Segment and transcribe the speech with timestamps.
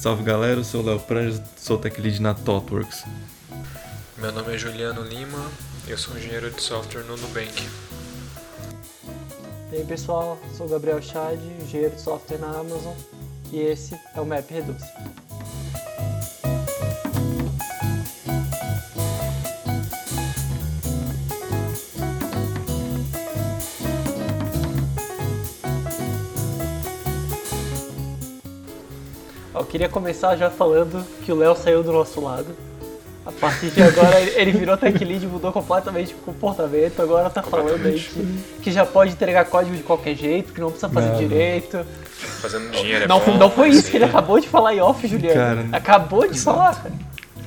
[0.00, 3.04] Salve galera, eu sou o Léo Pranjas, sou tech lead na ThoughtWorks.
[4.16, 5.46] Meu nome é Juliano Lima,
[5.86, 7.68] eu sou engenheiro de software no Nubank.
[9.70, 12.94] E aí pessoal, sou o Gabriel Chad, engenheiro de software na Amazon
[13.52, 14.86] e esse é o Map Reduce.
[29.70, 32.48] Queria começar já falando que o Léo saiu do nosso lado.
[33.24, 37.00] A partir de agora ele virou tech lead, mudou completamente o comportamento.
[37.00, 40.70] Agora tá falando aí que, que já pode entregar código de qualquer jeito, que não
[40.70, 41.18] precisa fazer Não.
[41.18, 41.86] direito.
[42.40, 45.06] Fazendo dinheiro é Não, bom, não foi isso que ele acabou de falar em off,
[45.06, 45.34] Juliano.
[45.34, 46.94] Cara, acabou de falar, cara.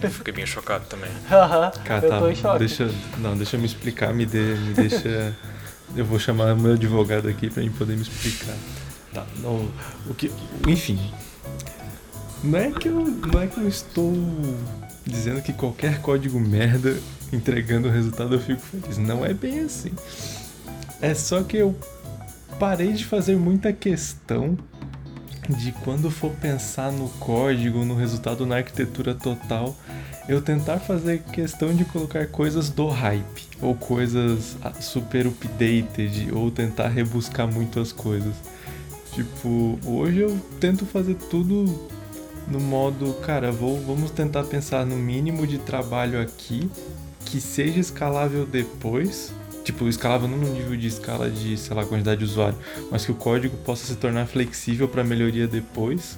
[0.01, 1.09] Eu fiquei bem chocado também.
[1.31, 2.59] Aham, Cara, eu tá, tô em choque.
[2.59, 5.33] deixa, não, deixa eu me explicar, me, dê, me deixa...
[5.95, 8.53] eu vou chamar meu advogado aqui pra mim poder me explicar.
[9.13, 9.67] Tá, não,
[10.09, 10.31] o que,
[10.67, 10.99] enfim,
[12.44, 14.13] não é que eu, não é que eu estou
[15.05, 16.97] dizendo que qualquer código merda
[17.31, 18.97] entregando o resultado eu fico feliz.
[18.97, 19.91] Não é bem assim.
[21.02, 21.75] É só que eu
[22.59, 24.58] parei de fazer muita questão
[25.49, 29.75] de quando for pensar no código, no resultado na arquitetura total,
[30.27, 36.88] eu tentar fazer questão de colocar coisas do hype, ou coisas super updated, ou tentar
[36.88, 38.33] rebuscar muito as coisas.
[39.14, 41.89] Tipo, hoje eu tento fazer tudo
[42.47, 46.69] no modo, cara, vou, vamos tentar pensar no mínimo de trabalho aqui,
[47.25, 49.33] que seja escalável depois.
[49.63, 52.58] Tipo, escalável não no nível de escala de, sei lá, quantidade de usuário,
[52.91, 56.17] mas que o código possa se tornar flexível para melhoria depois.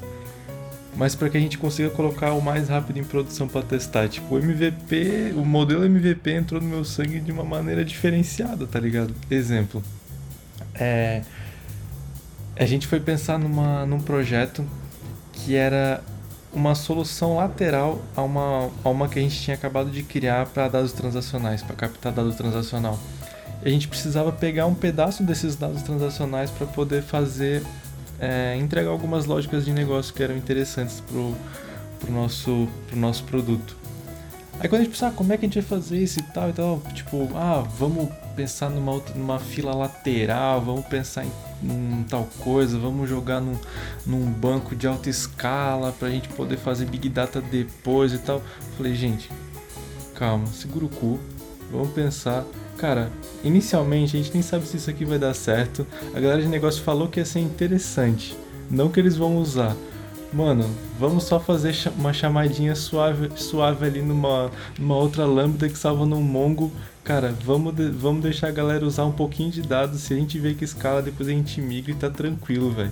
[0.96, 4.08] Mas para que a gente consiga colocar o mais rápido em produção para testar.
[4.08, 8.80] Tipo, o MVP, o modelo MVP entrou no meu sangue de uma maneira diferenciada, tá
[8.80, 9.14] ligado?
[9.30, 9.84] Exemplo.
[10.74, 11.22] É,
[12.56, 14.66] a gente foi pensar numa, num projeto
[15.34, 16.02] que era
[16.56, 20.70] uma solução lateral a uma, a uma que a gente tinha acabado de criar para
[20.70, 22.98] dados transacionais, para captar dados transacional.
[23.64, 27.62] E a gente precisava pegar um pedaço desses dados transacionais para poder fazer,
[28.20, 31.36] é, entregar algumas lógicas de negócio que eram interessantes pro,
[32.00, 33.76] pro, nosso, pro nosso produto.
[34.60, 36.24] Aí quando a gente pensava, ah, como é que a gente vai fazer isso e
[36.24, 41.32] tal, e tal, tipo, ah, vamos pensar numa, outra, numa fila lateral, vamos pensar em,
[41.64, 43.58] em tal coisa, vamos jogar num,
[44.06, 48.42] num banco de alta escala pra gente poder fazer Big Data depois e tal.
[48.78, 49.30] Falei, gente,
[50.14, 51.20] calma, segura o cu,
[51.72, 52.46] vamos pensar.
[52.78, 53.10] Cara,
[53.44, 55.88] inicialmente a gente nem sabe se isso aqui vai dar certo.
[56.14, 58.38] A galera de negócio falou que ia ser interessante,
[58.70, 59.76] não que eles vão usar.
[60.34, 66.06] Mano, vamos só fazer uma chamadinha suave, suave ali numa, numa outra lambda que salva
[66.06, 66.72] num mongo.
[67.06, 70.02] Cara, vamos, de- vamos deixar a galera usar um pouquinho de dados.
[70.02, 72.92] Se a gente vê que escala, depois a gente migra e tá tranquilo, velho.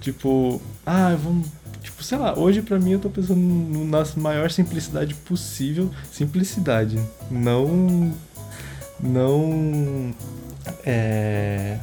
[0.00, 1.48] Tipo, ah, vamos.
[1.82, 5.90] Tipo, sei lá, hoje pra mim eu tô pensando na maior simplicidade possível.
[6.12, 7.00] Simplicidade.
[7.30, 8.12] Não.
[9.00, 10.14] Não.
[10.84, 11.78] É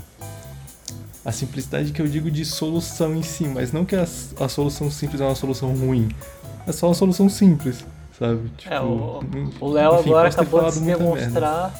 [1.26, 4.92] a simplicidade que eu digo de solução em si, mas não que a, a solução
[4.92, 6.10] simples é uma solução ruim.
[6.68, 7.86] É só uma solução simples,
[8.18, 8.52] sabe?
[8.58, 11.04] Tipo, É, o- Léo agora acabou de se merda.
[11.04, 11.74] demonstrar.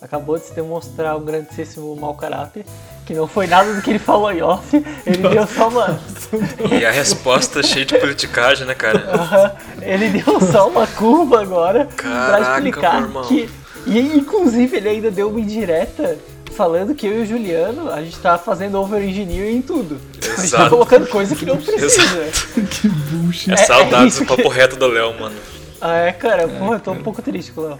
[0.00, 2.64] Acabou de se demonstrar um grandíssimo mau caráter.
[3.06, 4.84] Que não foi nada do que ele falou em off.
[5.06, 6.00] Ele deu só uma.
[6.70, 9.56] E a resposta cheia de politicagem, né, cara?
[9.80, 13.24] Ele deu só uma curva agora pra Caraca, explicar meu irmão.
[13.24, 13.48] que.
[13.86, 16.16] E inclusive ele ainda deu uma indireta
[16.52, 20.00] falando que eu e o Juliano, a gente tá fazendo over-engineering em tudo.
[20.20, 20.70] A gente tá Exato.
[20.70, 22.28] colocando coisa que não precisa.
[22.70, 23.50] que bullshit.
[23.50, 25.34] É, É- saudades é do papo reto do Léo, mano.
[25.82, 27.78] Ah, é, cara, porra, eu tô um pouco triste com o Léo.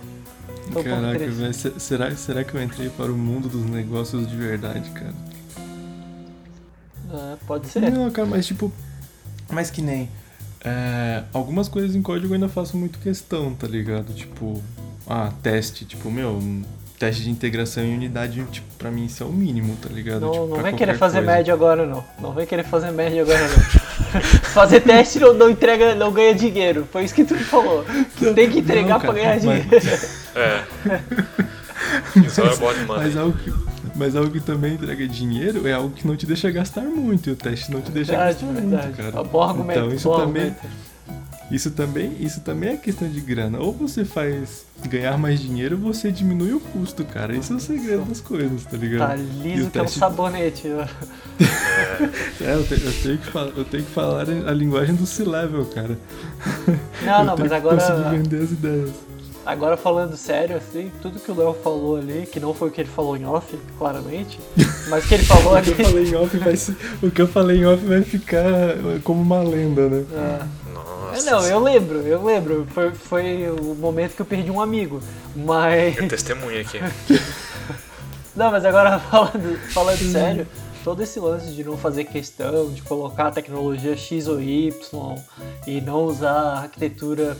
[0.72, 1.34] Tô um Caraca, triste.
[1.40, 5.12] velho, se- será, será que eu entrei para o mundo dos negócios de verdade, cara?
[7.12, 7.90] Ah, pode ser.
[7.90, 8.72] Não, cara, mas tipo.
[9.50, 10.08] Mas que nem.
[10.64, 14.12] é, algumas coisas em código eu ainda faço muito questão, tá ligado?
[14.14, 14.60] Tipo,
[15.06, 16.62] ah, teste, tipo, meu, um
[16.98, 20.22] teste de integração em unidade, tipo, pra mim isso é o mínimo, tá ligado?
[20.22, 21.32] Não, tipo, não vem querer fazer coisa.
[21.36, 22.02] média agora não.
[22.18, 23.62] Não vem querer fazer média agora não.
[24.52, 26.86] fazer teste não, não entrega, não ganha dinheiro.
[26.92, 27.84] Foi isso que tu falou.
[28.18, 29.68] Tu tem que entregar Não, pra ganhar mas- dinheiro.
[30.34, 30.62] É.
[32.24, 32.86] Isso é demais.
[32.86, 33.52] Mas algo, que,
[33.96, 37.32] mas algo que também entrega dinheiro é algo que não te deixa gastar muito, e
[37.32, 38.86] o teste não te deixa Verdade, gastar verdade.
[38.86, 39.20] muito, É cara.
[39.22, 39.78] um bom argumento.
[39.80, 40.66] Então isso bom também, argumento.
[41.52, 43.60] Isso também, isso também é questão de grana.
[43.60, 47.36] Ou você faz ganhar mais dinheiro, ou você diminui o custo, cara.
[47.36, 49.08] Esse é o segredo das coisas, tá ligado?
[49.10, 50.68] Tá liso o que é um sabonete.
[50.68, 50.86] ó.
[52.40, 55.64] É, eu, te- eu tenho que falar, eu tenho que falar a linguagem do C-level,
[55.66, 55.96] cara.
[57.04, 58.90] Não, eu não, mas que conseguir agora, vender as ideias.
[59.46, 62.80] agora falando sério, assim, tudo que o Léo falou ali, que não foi o que
[62.80, 64.38] ele falou em off, claramente,
[64.88, 65.72] mas o que ele falou O ali.
[65.72, 66.54] que eu falei em off vai,
[67.02, 68.42] o que eu falei em off vai ficar
[69.04, 70.04] como uma lenda, né?
[70.14, 70.46] Ah,
[71.18, 72.66] Ah, não, eu lembro, eu lembro.
[72.72, 75.00] Foi, foi o momento que eu perdi um amigo.
[75.34, 75.96] Mas.
[75.96, 76.78] Eu testemunho aqui.
[78.34, 80.46] Não, mas agora falando, falando sério,
[80.82, 84.72] todo esse lance de não fazer questão de colocar a tecnologia X ou Y
[85.66, 87.36] e não usar a arquitetura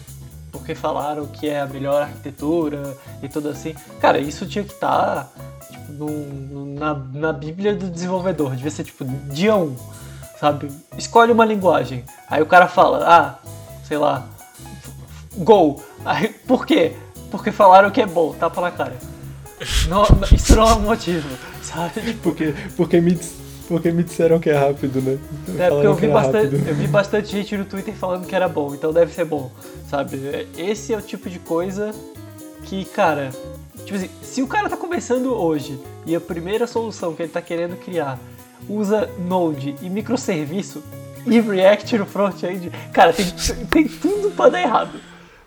[0.51, 3.75] porque falaram que é a melhor arquitetura e tudo assim.
[4.01, 5.33] Cara, isso tinha que estar
[5.71, 8.55] tipo, num- na, na Bíblia do desenvolvedor.
[8.55, 9.03] Devia ser tipo
[9.33, 9.75] dia 1,
[10.39, 10.69] sabe?
[10.99, 12.05] Escolhe uma linguagem.
[12.29, 13.49] Aí o cara fala, ah,
[13.93, 14.27] sei lá,
[15.37, 15.83] Go.
[16.03, 16.93] Aí, por quê?
[17.31, 18.95] Porque falaram que é bom, tapa na cara.
[19.87, 21.29] Não, não- isso não é um motivo,
[21.63, 22.15] sabe?
[22.23, 23.19] Porque, porque, me,
[23.69, 25.19] porque me disseram que é rápido, né?
[25.59, 26.69] É porque eu vi, bastante, rápido.
[26.69, 29.51] eu vi bastante gente no Twitter falando que era bom, então deve ser bom,
[29.91, 30.49] sabe?
[30.57, 31.91] Esse é o tipo de coisa
[32.65, 33.31] que, cara,
[33.85, 37.43] tipo assim, se o cara tá começando hoje e a primeira solução que ele tá
[37.43, 38.19] querendo criar
[38.67, 40.83] usa Node e microserviço
[41.27, 43.27] e React no front-end, cara, tem,
[43.71, 44.93] tem tudo pra dar errado.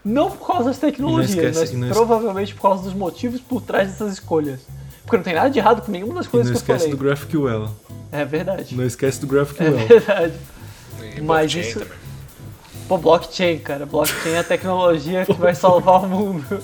[0.04, 3.62] Não por causa das tecnologias, esquece- mas não es- provavelmente por causa dos motivos por
[3.62, 4.60] trás dessas escolhas.
[5.04, 6.98] Porque não tem nada de errado com nenhuma das coisas não que eu esquece falei.
[6.98, 7.70] do GraphQL.
[8.12, 8.76] É verdade.
[8.76, 9.72] Não esquece do É GraphQL.
[9.88, 10.34] verdade.
[11.18, 11.94] E Mas isso- também.
[12.88, 13.86] Pô, blockchain, cara.
[13.86, 16.46] Blockchain é a tecnologia que vai salvar o mundo.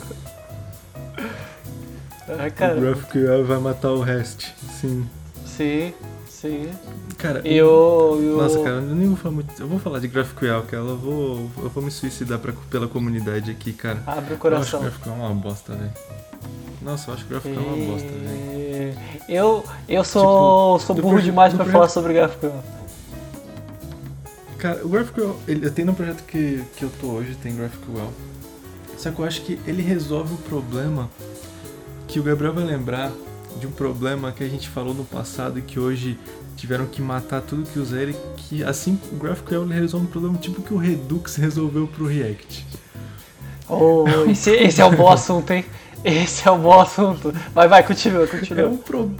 [2.27, 4.45] Ah, O cara, GraphQL vai matar o REST.
[4.79, 5.05] Sim.
[5.45, 5.93] sim,
[6.41, 6.69] sim.
[7.17, 8.37] Cara, Eu, eu...
[8.37, 9.61] Nossa, cara, eu nem vou falar muito.
[9.61, 13.51] Eu vou falar de GraphQL, que eu vou, eu vou me suicidar pra, pela comunidade
[13.51, 14.01] aqui, cara.
[14.07, 14.79] Abre o Eu acho que coração.
[14.81, 15.91] GraphQL é uma bosta, velho.
[16.81, 18.97] Nossa, eu acho que GraphQL é uma bosta, velho.
[19.29, 22.51] Eu, eu sou, Tipo, sou burro proje- demais pra projeto- falar sobre GraphQL.
[24.57, 28.09] Cara, o GraphQL, ele, tem no projeto que, que eu tô hoje, tem GraphQL.
[28.97, 31.09] Só que eu acho que ele resolve o problema
[32.07, 33.11] que o Gabriel vai lembrar
[33.59, 36.17] de um problema que a gente falou no passado e que hoje
[36.55, 40.37] tiveram que matar tudo que usa ele, que assim o GraphQL ele resolve um problema
[40.37, 42.65] tipo que o Redux resolveu pro React.
[43.67, 45.63] Oh, esse, esse é um bom assunto, hein?
[46.03, 47.33] Esse é um bom assunto.
[47.53, 48.67] Vai, vai, continua, É continua.
[48.67, 49.11] um, pro...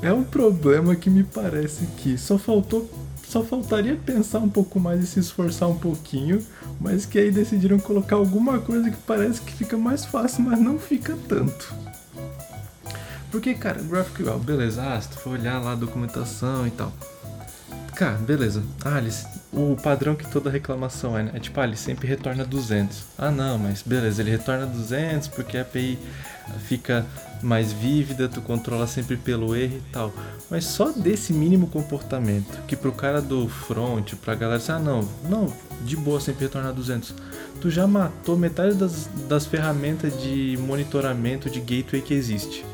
[0.00, 2.90] é um problema que me parece que só faltou.
[3.26, 6.44] Só faltaria pensar um pouco mais e se esforçar um pouquinho,
[6.80, 10.80] mas que aí decidiram colocar alguma coisa que parece que fica mais fácil, mas não
[10.80, 11.72] fica tanto.
[13.30, 16.92] Porque, cara, GraphQL, beleza, ah, se tu for olhar lá a documentação e tal.
[17.94, 18.62] Cara, beleza.
[18.84, 19.00] Ah,
[19.52, 21.32] o padrão que toda reclamação é, né?
[21.34, 23.04] É tipo, ah, ele sempre retorna 200.
[23.18, 25.98] Ah, não, mas beleza, ele retorna 200 porque a API
[26.66, 27.04] fica
[27.42, 30.12] mais vívida, tu controla sempre pelo erro e tal.
[30.50, 35.06] Mas só desse mínimo comportamento, que pro cara do front, pra galera, assim, ah, não,
[35.28, 35.52] não,
[35.82, 37.14] de boa sempre retornar 200.
[37.60, 42.64] Tu já matou metade das, das ferramentas de monitoramento de gateway que existe.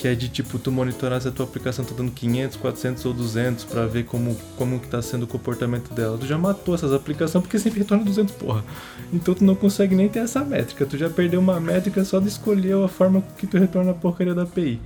[0.00, 3.12] Que é de tipo, tu monitorar se a tua aplicação tá dando 500, 400 ou
[3.12, 6.16] 200 pra ver como, como que tá sendo o comportamento dela.
[6.16, 8.64] Tu já matou essas aplicações porque sempre retorna 200, porra.
[9.12, 10.86] Então tu não consegue nem ter essa métrica.
[10.86, 14.34] Tu já perdeu uma métrica só de escolher a forma que tu retorna a porcaria
[14.34, 14.80] da API.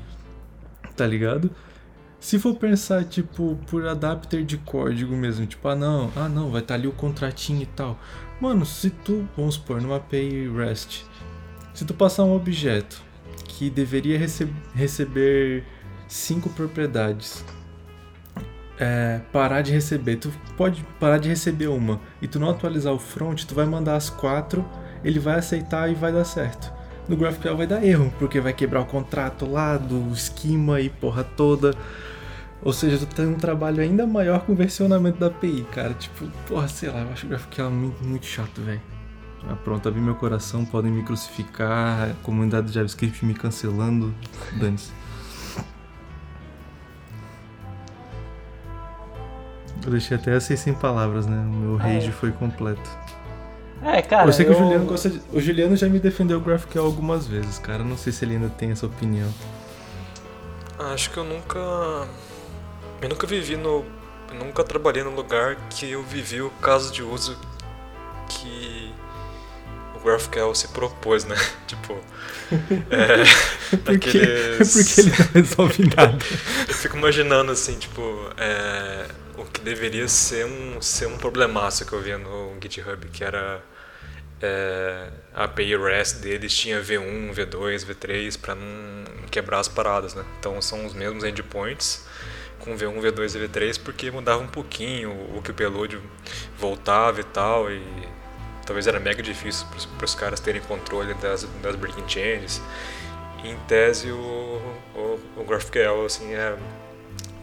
[0.97, 1.49] Tá ligado?
[2.19, 6.61] Se for pensar, tipo, por adapter de código mesmo, tipo, ah não, ah não, vai
[6.61, 7.97] estar ali o contratinho e tal.
[8.41, 11.05] Mano, se tu, vamos supor, numa API REST,
[11.73, 13.14] se tu passar um objeto
[13.57, 15.65] que deveria rece receber
[16.09, 17.45] cinco propriedades,
[18.79, 22.99] é, parar de receber, tu pode parar de receber uma e tu não atualizar o
[22.99, 24.65] front, tu vai mandar as quatro,
[25.05, 26.73] ele vai aceitar e vai dar certo.
[27.09, 31.23] No GraphQL vai dar erro, porque vai quebrar o contrato lá do esquema e porra
[31.23, 31.75] toda.
[32.63, 35.93] Ou seja, tu tem um trabalho ainda maior com o versionamento da API, cara.
[35.93, 38.81] Tipo, porra, sei lá, eu acho o GraphQL muito, muito chato, velho.
[39.51, 44.15] Ah, pronto, abri meu coração, podem me crucificar, a comunidade do JavaScript me cancelando.
[44.59, 44.91] Dane-se.
[49.85, 51.37] Eu deixei até assim sem palavras, né?
[51.37, 51.95] O meu Ah, é.
[51.95, 52.89] rage foi completo.
[53.83, 54.27] É, cara.
[54.29, 55.21] eu sei que eu- o Juliano gosta de...
[55.31, 57.85] O Juliano já me defendeu o GraphQL algumas vezes, cara.
[57.85, 59.29] Não sei se ele ainda tem essa opinião.
[60.93, 61.59] Acho que eu nunca.
[63.03, 63.85] Eu nunca vivi no.
[64.33, 67.37] eu nunca trabalhei num lugar que eu vivi o caso de uso
[68.29, 68.91] que
[70.05, 71.37] o GraphQL se propôs, né?
[71.67, 72.05] tipo.
[72.91, 73.25] É,
[73.85, 76.19] Porque, daqueles- porque ele não resolve nada.
[76.69, 78.01] Eu fico imaginando assim, tipo,
[78.37, 79.07] é,
[79.37, 83.63] o que deveria ser um, ser um problemaço que eu via no GitHub, que era
[84.43, 90.25] é, a API REST deles tinha V1, V2, V3 para não quebrar as paradas, né?
[90.39, 92.05] Então são os mesmos endpoints
[92.61, 95.99] com V1, V2 e V3 porque mudava um pouquinho o que o payload
[96.59, 97.83] voltava e tal e
[98.65, 99.67] talvez era mega difícil
[99.99, 102.61] para os caras terem controle das, das breaking changes.
[103.45, 104.17] Em tese o,
[104.95, 106.57] o, o GraphQL assim é,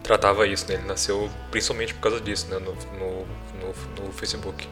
[0.04, 0.76] tratava isso, né?
[0.76, 2.58] Ele nasceu principalmente por causa disso, né?
[2.58, 3.26] No, no,
[3.60, 4.68] no, no Facebook.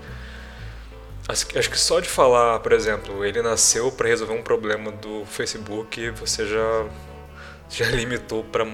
[1.27, 5.25] Acho acho que só de falar, por exemplo, ele nasceu para resolver um problema do
[5.25, 6.87] Facebook, você já
[7.69, 8.65] já limitou para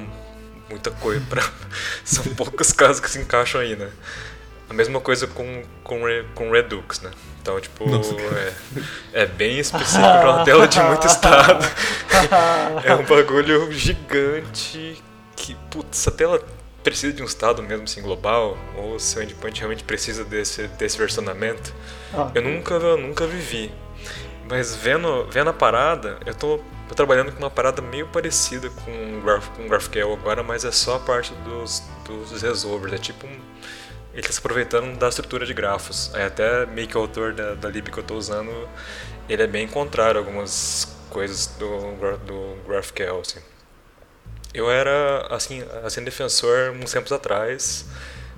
[0.69, 1.43] muita coisa, para
[2.05, 3.91] são poucos casos que se encaixam aí, né?
[4.69, 5.99] A mesma coisa com com,
[6.33, 7.11] com Redux, né?
[7.45, 8.53] Então, tipo, Nossa, é,
[9.21, 11.63] é bem específico para uma tela de muito estado.
[12.83, 15.03] É um bagulho gigante
[15.35, 16.41] que, putz, se a tela
[16.83, 20.97] precisa de um estado mesmo assim global, ou se o endpoint realmente precisa desse, desse
[20.97, 21.71] versionamento,
[22.15, 23.71] Ah, eu nunca, eu nunca vivi.
[24.49, 26.59] Mas vendo, vendo a parada, eu tô,
[26.89, 30.71] tô trabalhando com uma parada meio parecida com o Graph, com GraphQL agora, mas é
[30.71, 32.93] só a parte dos, dos resolvers.
[32.93, 33.39] É tipo um.
[34.15, 36.09] Ele está se aproveitando da estrutura de grafos.
[36.15, 38.49] Aí até meio que o autor da, da lib que eu estou usando,
[39.29, 41.67] ele é bem contrário a algumas coisas do,
[42.25, 43.19] do GraphQL.
[43.19, 43.39] Assim.
[44.53, 47.85] Eu era assim, assim defensor uns tempos atrás,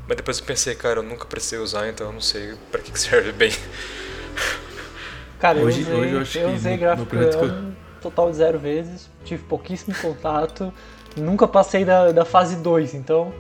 [0.08, 2.92] mas depois eu pensei, cara, eu nunca precisei usar, então eu não sei para que,
[2.92, 3.52] que serve bem.
[5.40, 7.46] Cara, Hoje- eu usei, hoje eu acho eu que usei no- gráfico no projeto que
[7.46, 10.74] eu- um total de zero vezes, tive pouquíssimo contato,
[11.16, 13.32] nunca passei da, da fase 2, então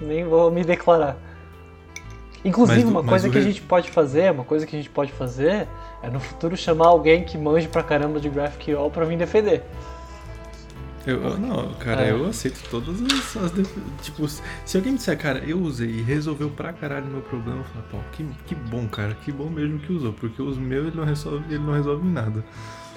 [0.00, 1.16] nem vou me declarar.
[2.44, 5.12] Inclusive, Mas uma coisa que a gente pode fazer, uma coisa que a gente pode
[5.12, 5.68] fazer
[6.02, 9.62] é no futuro chamar alguém que manje pra caramba de GraphQL pra vir defender.
[11.06, 12.12] Eu, eu- não, cara, É.
[12.12, 16.48] eu aceito todas as, as def- Tipo, se alguém disser, cara, eu usei e resolveu
[16.50, 19.80] pra caralho o meu problema, eu falo, pô, que, que bom, cara, que bom mesmo
[19.80, 22.44] que usou, porque os meus ele não resolve, ele não resolve nada.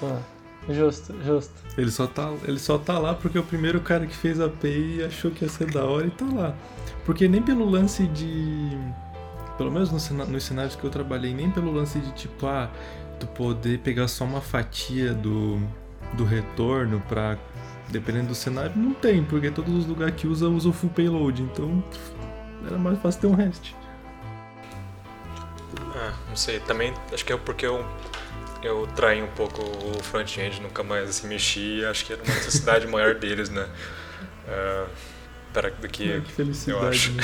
[0.00, 0.18] Tá.
[0.68, 1.52] Justo, justo.
[1.78, 5.04] Ele só, tá, ele só tá lá porque o primeiro cara que fez a API
[5.04, 6.54] achou que ia ser da hora e tá lá.
[7.04, 8.76] Porque nem pelo lance de.
[9.56, 12.70] Pelo menos no cena- nos cenários que eu trabalhei, nem pelo lance de tipo, ah,
[13.18, 15.60] tu poder pegar só uma fatia do,
[16.14, 17.36] do retorno pra.
[17.88, 21.84] Dependendo do cenário, não tem, porque todos os lugares que usa usam full payload, então
[22.66, 23.74] era mais fácil ter um REST.
[25.94, 27.84] Ah, não sei, também acho que é porque eu,
[28.62, 32.86] eu traí um pouco o front-end, nunca mais assim, mexi, acho que era uma necessidade
[32.90, 33.66] maior deles, né?
[34.48, 34.86] Ah,
[35.52, 37.12] para, do que Ah, que felicidade, acho.
[37.12, 37.22] né?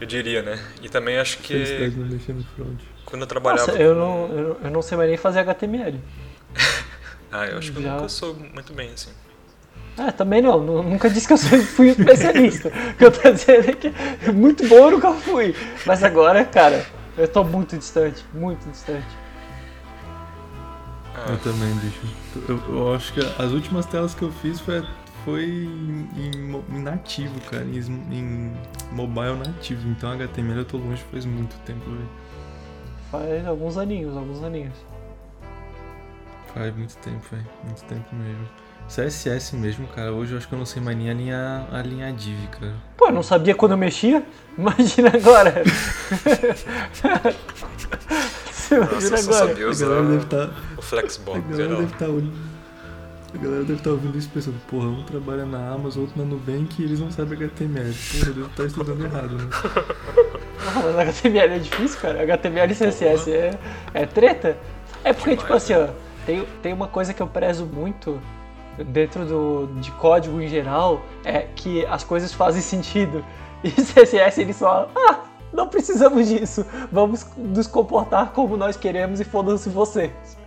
[0.00, 0.58] Eu diria, né?
[0.82, 1.92] E também acho que
[3.04, 3.66] quando eu trabalhava.
[3.72, 5.98] Nossa, eu com- não, eu, eu não sei mais nem fazer HTML.
[7.34, 9.10] Ah, eu acho que eu Já- nunca sou muito bem assim.
[9.96, 12.68] Ah, também não, nu- nunca disse que eu fui um especialista.
[12.68, 13.90] O que eu tô dizendo é que
[14.30, 15.54] muito bom eu nunca fui.
[15.86, 16.84] Mas agora, cara,
[17.16, 19.06] eu tô muito distante, muito distante.
[21.14, 22.00] Ah, Eu também, bicho.
[22.46, 24.82] Eu, eu acho que as últimas telas que eu fiz foi,
[25.24, 26.08] foi em,
[26.70, 27.78] em nativo, cara, em,
[28.14, 28.52] em
[28.92, 29.88] mobile nativo.
[29.88, 32.08] Então HTML eu tô longe faz muito tempo, velho.
[33.10, 34.74] Faz alguns aninhos, alguns aninhos.
[36.54, 37.46] Faz muito tempo, velho.
[37.64, 38.48] Muito tempo mesmo.
[38.88, 40.12] CSS mesmo, cara.
[40.12, 42.74] Hoje eu acho que eu não sei mais nem alinhar, alinhar div, cara.
[42.96, 44.22] Pô, eu não sabia quando eu mexia?
[44.58, 45.62] Imagina agora.
[48.50, 49.48] Você nossa, imagina eu só agora.
[49.48, 50.48] sabia A usar galera deve estar.
[50.76, 51.76] o a Flexbox galera geral.
[51.80, 52.51] deve estar olhando.
[53.34, 56.80] A galera deve estar ouvindo isso pensando, porra, um trabalha na Amazon, outro na Nubank
[56.80, 57.94] e eles não sabem HTML.
[57.94, 59.48] Porra, eu devo estar estudando errado, né?
[60.64, 62.22] Ah, mas HTML é difícil, cara.
[62.22, 63.58] HTML e CSS é,
[63.94, 64.56] é treta.
[65.02, 65.88] É porque, tipo assim, ó,
[66.26, 68.20] tem, tem uma coisa que eu prezo muito
[68.86, 73.24] dentro do, de código em geral, é que as coisas fazem sentido.
[73.64, 75.20] E CSS eles só, ah,
[75.52, 76.64] não precisamos disso.
[76.90, 80.41] Vamos nos comportar como nós queremos e foda-se vocês.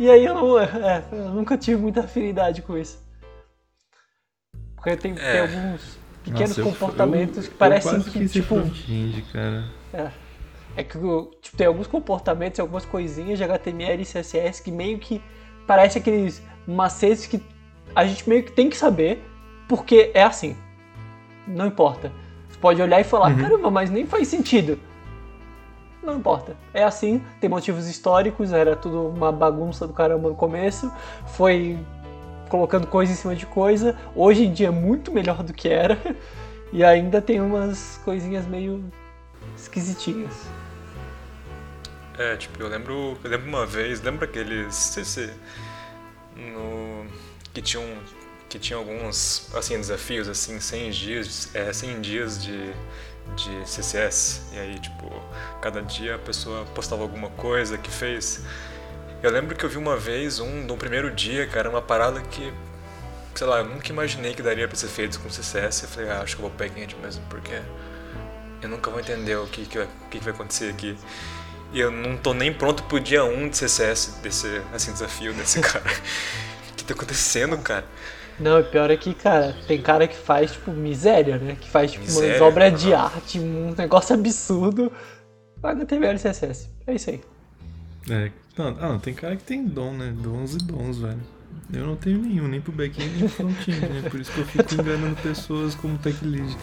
[0.00, 2.98] E aí eu, não, é, eu nunca tive muita afinidade com isso.
[4.74, 5.40] Porque tem, tem É.
[5.40, 8.54] alguns pequenos Nossa, comportamentos eu- que parecem eu quase que, tipo,
[9.30, 9.64] cara.
[10.74, 10.96] é que
[11.42, 15.20] tipo, tem alguns comportamentos e algumas coisinhas de HTML e CSS que meio que
[15.66, 17.42] parece aqueles macetes que
[17.94, 19.22] a gente meio que tem que saber
[19.68, 20.56] porque é assim.
[21.46, 22.10] Não importa.
[22.48, 23.38] Você pode olhar e falar, Uhum.
[23.38, 24.80] caramba, mas nem faz sentido.
[26.02, 26.56] Não importa.
[26.72, 30.90] É assim, tem motivos históricos, era tudo uma bagunça do caramba no começo.
[31.26, 31.78] Foi
[32.48, 33.96] colocando coisa em cima de coisa.
[34.14, 35.98] Hoje em dia é muito melhor do que era.
[36.72, 38.84] E ainda tem umas coisinhas meio
[39.56, 40.46] esquisitinhas.
[42.16, 45.34] É, tipo, eu lembro, eu lembro uma vez, lembra aqueles CC
[46.36, 47.06] no
[47.52, 47.84] que tinham
[48.48, 52.72] que tinha alguns assim desafios assim 100 dias, é, 100 dias de
[53.36, 55.08] de CCS e aí tipo
[55.62, 58.42] cada dia a pessoa postava alguma coisa que fez.
[59.22, 62.52] Eu lembro que eu vi uma vez um no primeiro dia, cara, uma parada que
[63.34, 65.82] sei lá, eu nunca imaginei que daria pra ser feito com CCS.
[65.82, 67.60] Eu falei, ah, acho que eu vou backend mesmo, porque
[68.62, 70.96] eu nunca vou entender o que, que, vai, que, que vai acontecer aqui.
[71.72, 75.60] E eu não tô nem pronto pro dia 1 de CSS, desse assim, desafio desse
[75.62, 75.84] cara.
[76.70, 77.86] O que tá acontecendo, cara?
[78.40, 81.56] Não, o pior é que, cara, tem cara que faz, tipo, miséria, né?
[81.60, 82.42] Que faz, tipo, umas Miséria?
[82.44, 84.90] obras de arte, um negócio absurdo.
[85.62, 86.70] HTML e CSS.
[86.86, 87.20] É isso aí.
[88.08, 90.12] É, não, ah, não, tem cara que tem dom, né?
[90.16, 91.20] Dons e dons, velho.
[91.72, 94.08] Eu não tenho nenhum, nem pro back-end nem pro front-end, né?
[94.08, 96.56] Por isso que eu fico enganando pessoas como tech lead.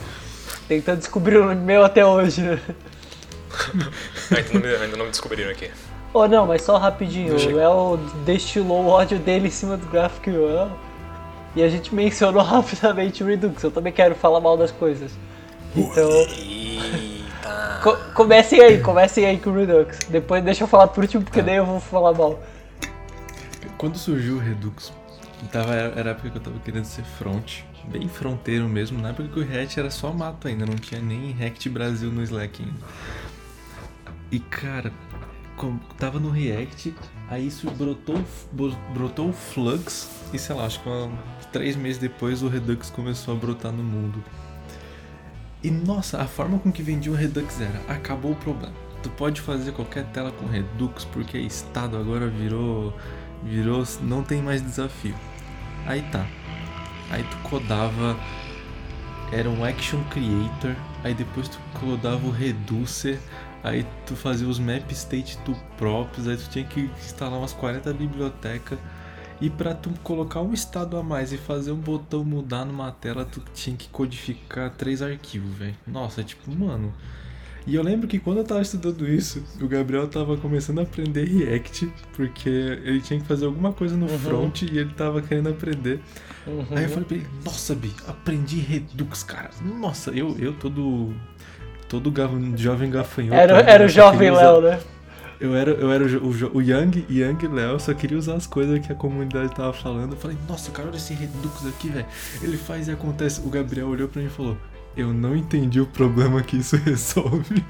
[0.68, 2.60] Tentando descobrir o meu até hoje, né?
[4.36, 5.70] ainda, não, me- ainda não me descobriram aqui.
[6.14, 7.30] Oh, não, mas só rapidinho.
[7.36, 10.72] Deixa O Léo destilou o ódio dele em cima do GraphQL.
[11.58, 13.64] E a gente mencionou rapidamente o Redux.
[13.64, 15.12] Eu também quero falar mal das coisas.
[15.76, 17.80] Então, Eita.
[17.82, 19.98] co comecem aí, comecem aí com o Redux.
[20.08, 22.40] Depois deixa eu falar por último, porque daí eu vou falar mal.
[23.76, 24.94] Quando surgiu o Redux,
[25.52, 29.28] tava, era a época que eu tava querendo ser front, bem fronteiro mesmo, na época
[29.28, 32.80] que o React era só mato ainda, não tinha nem React Brasil no Slack ainda.
[34.32, 34.92] E cara,
[35.98, 36.94] tava no React,
[37.30, 38.22] aí isso brotou,
[38.94, 41.12] brotou o Flux, e sei lá, acho que uma-
[41.52, 44.24] três meses depois o Redux começou a brotar no mundo.
[45.64, 48.74] E nossa, a forma com que vendia o Redux era, acabou o problema.
[49.02, 52.94] Tu pode fazer qualquer tela com Redux porque estado agora virou
[53.44, 55.16] virou não tem mais desafio.
[55.86, 56.26] Aí tá.
[57.10, 58.18] Aí tu codava
[59.32, 63.20] era um action creator, aí depois tu codava o reducer,
[63.68, 67.94] aí tu fazia os map state tu próprios, aí tu tinha que instalar umas 40
[67.94, 68.78] bibliotecas.
[69.40, 73.24] E pra tu colocar um estado a mais e fazer um botão mudar numa tela,
[73.24, 75.76] tu tinha que codificar três arquivos, velho.
[75.86, 76.92] Nossa, tipo, mano.
[77.68, 81.26] E eu lembro que quando eu tava estudando isso, o Gabriel tava começando a aprender
[81.26, 84.18] React, porque ele tinha que fazer alguma coisa no Uhum.
[84.18, 86.00] front e ele tava querendo aprender.
[86.48, 86.66] Uhum.
[86.72, 89.52] Aí eu falei pra ele, nossa, Bi, aprendi Redux, cara.
[89.62, 91.14] Nossa, eu, eu todo.
[91.90, 92.14] Todo
[92.56, 93.36] jovem gafanhoto.
[93.36, 94.80] Era, né, era o jovem Léo, né?
[95.40, 98.80] Eu era, eu era o, o, o Young, Young Léo, só queria usar as coisas
[98.86, 100.14] que a comunidade tava falando.
[100.14, 102.06] Eu falei, nossa, cara, olha esse Redux aqui, velho.
[102.42, 103.42] Ele faz e acontece.
[103.42, 104.58] O Gabriel olhou pra mim e falou.
[104.96, 107.64] Eu não entendi o problema que isso resolve.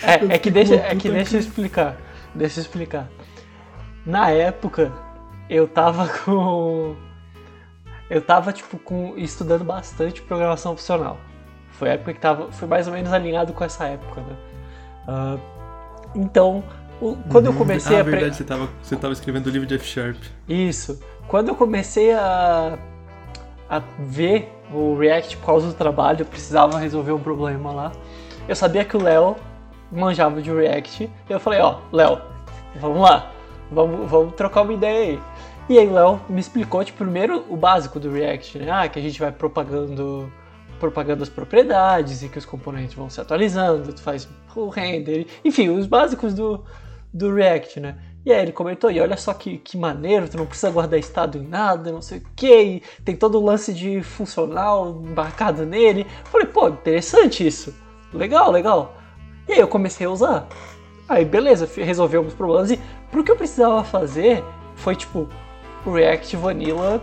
[0.00, 1.96] É, é que deixa, é que deixa eu explicar.
[2.32, 3.10] Deixa eu explicar.
[4.06, 4.92] Na época,
[5.50, 6.94] eu tava com.
[8.08, 11.18] Eu tava, tipo, com, estudando bastante programação funcional.
[11.82, 12.52] Foi a época que tava.
[12.52, 14.36] Foi mais ou menos alinhado com essa época, né?
[15.08, 15.36] Ah,
[16.14, 16.62] então,
[17.00, 18.02] o- quando eu comecei ah, a.
[18.04, 20.16] verdade, você tava, você tava escrevendo o livro de F Sharp.
[20.48, 21.02] Isso.
[21.26, 22.78] Quando eu comecei a,
[23.68, 27.90] a ver o React por causa do trabalho, eu precisava resolver um problema lá.
[28.48, 29.34] Eu sabia que o Léo
[29.90, 31.10] manjava de React.
[31.28, 32.20] E eu falei, ó, Léo,
[32.80, 33.32] vamos lá.
[33.72, 35.20] Vamos, vamos trocar uma ideia aí.
[35.68, 38.70] E aí o Léo me explicou, tipo, primeiro o básico do React, né?
[38.70, 40.30] Ah, que a gente vai propagando
[40.82, 45.68] propagando as propriedades e que os componentes vão se atualizando, tu faz o render, enfim,
[45.68, 46.64] os básicos do,
[47.14, 47.98] do React, né?
[48.26, 51.38] E aí ele comentou, e olha só que, que maneiro, tu não precisa guardar estado
[51.38, 56.04] em nada, não sei o que, tem todo o lance de funcional embarcado nele.
[56.24, 57.72] Falei, pô, interessante isso.
[58.12, 58.96] Legal, legal.
[59.48, 60.48] E aí eu comecei a usar.
[61.08, 64.42] Aí beleza, resolvi alguns problemas e pro que eu precisava fazer
[64.74, 65.28] foi tipo,
[65.86, 67.00] o React Vanilla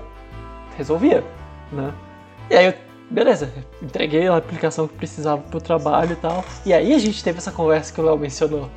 [0.78, 1.24] resolvia,
[1.72, 1.94] né?
[2.50, 6.44] E aí eu, beleza, entreguei a aplicação que precisava pro trabalho e tal.
[6.66, 8.70] E aí a gente teve essa conversa que o Léo mencionou.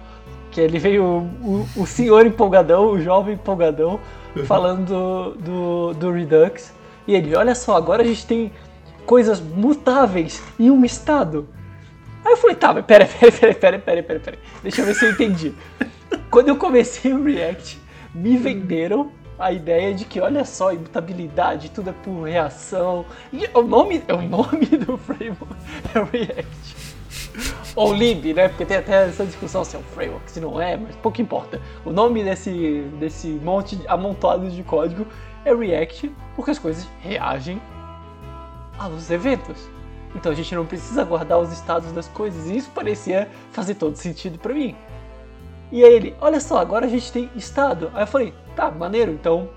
[0.51, 3.99] Que ele veio, o, o, o senhor empolgadão, o jovem empolgadão,
[4.47, 6.73] falando do, do, do Redux.
[7.07, 8.53] E ele, olha só, agora a gente tem
[9.07, 11.49] coisas mutáveis em um estado.
[12.25, 14.39] Aí eu falei, tá, mas pera, pera, pera, pera, pera, pera, pera.
[14.63, 15.55] Deixa eu ver se eu entendi.
[16.31, 17.81] Quando eu comecei o React,
[18.15, 19.11] me venderam
[19.43, 23.05] a ideia de que, olha só, imutabilidade, tudo é por reação.
[23.33, 25.57] E o nome, o nome do framework
[25.95, 26.77] é React.
[27.75, 28.49] Ou lib, né?
[28.49, 31.61] Porque tem até essa discussão se é um framework, se não é, mas pouco importa.
[31.85, 35.07] O nome desse, desse monte amontoado de código
[35.45, 37.61] é React, porque as coisas reagem
[38.79, 39.59] aos eventos.
[40.15, 42.47] Então a gente não precisa guardar os estados das coisas.
[42.49, 44.77] E isso parecia fazer todo sentido pra mim.
[45.73, 47.91] E aí ele, olha só, agora a gente tem estado.
[47.95, 49.51] Aí eu falei, tá, maneiro, então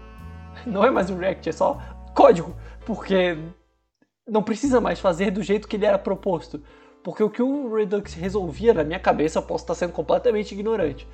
[0.65, 1.79] não é mais um React, é só
[2.13, 2.55] código.
[2.85, 3.37] Porque
[4.27, 6.61] não precisa mais fazer do jeito que ele era proposto.
[7.03, 11.07] Porque o que o Redux resolvia na minha cabeça, eu posso estar sendo completamente ignorante.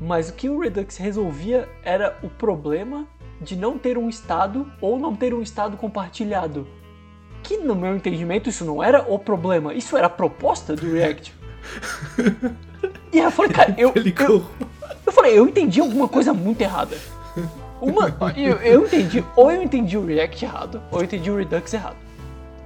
[0.00, 3.06] Mas o que o Redux resolvia era o problema
[3.40, 6.66] de não ter um estado ou não ter um estado compartilhado.
[7.42, 11.34] Que no meu entendimento isso não era o problema, isso era a proposta do React.
[13.12, 14.44] E aí eu falei, cara, eu, eu,
[15.06, 16.98] eu falei, eu entendi alguma coisa muito errada.
[17.80, 21.72] Uma, eu, eu entendi, ou eu entendi o React errado, ou eu entendi o Redux
[21.74, 21.96] errado.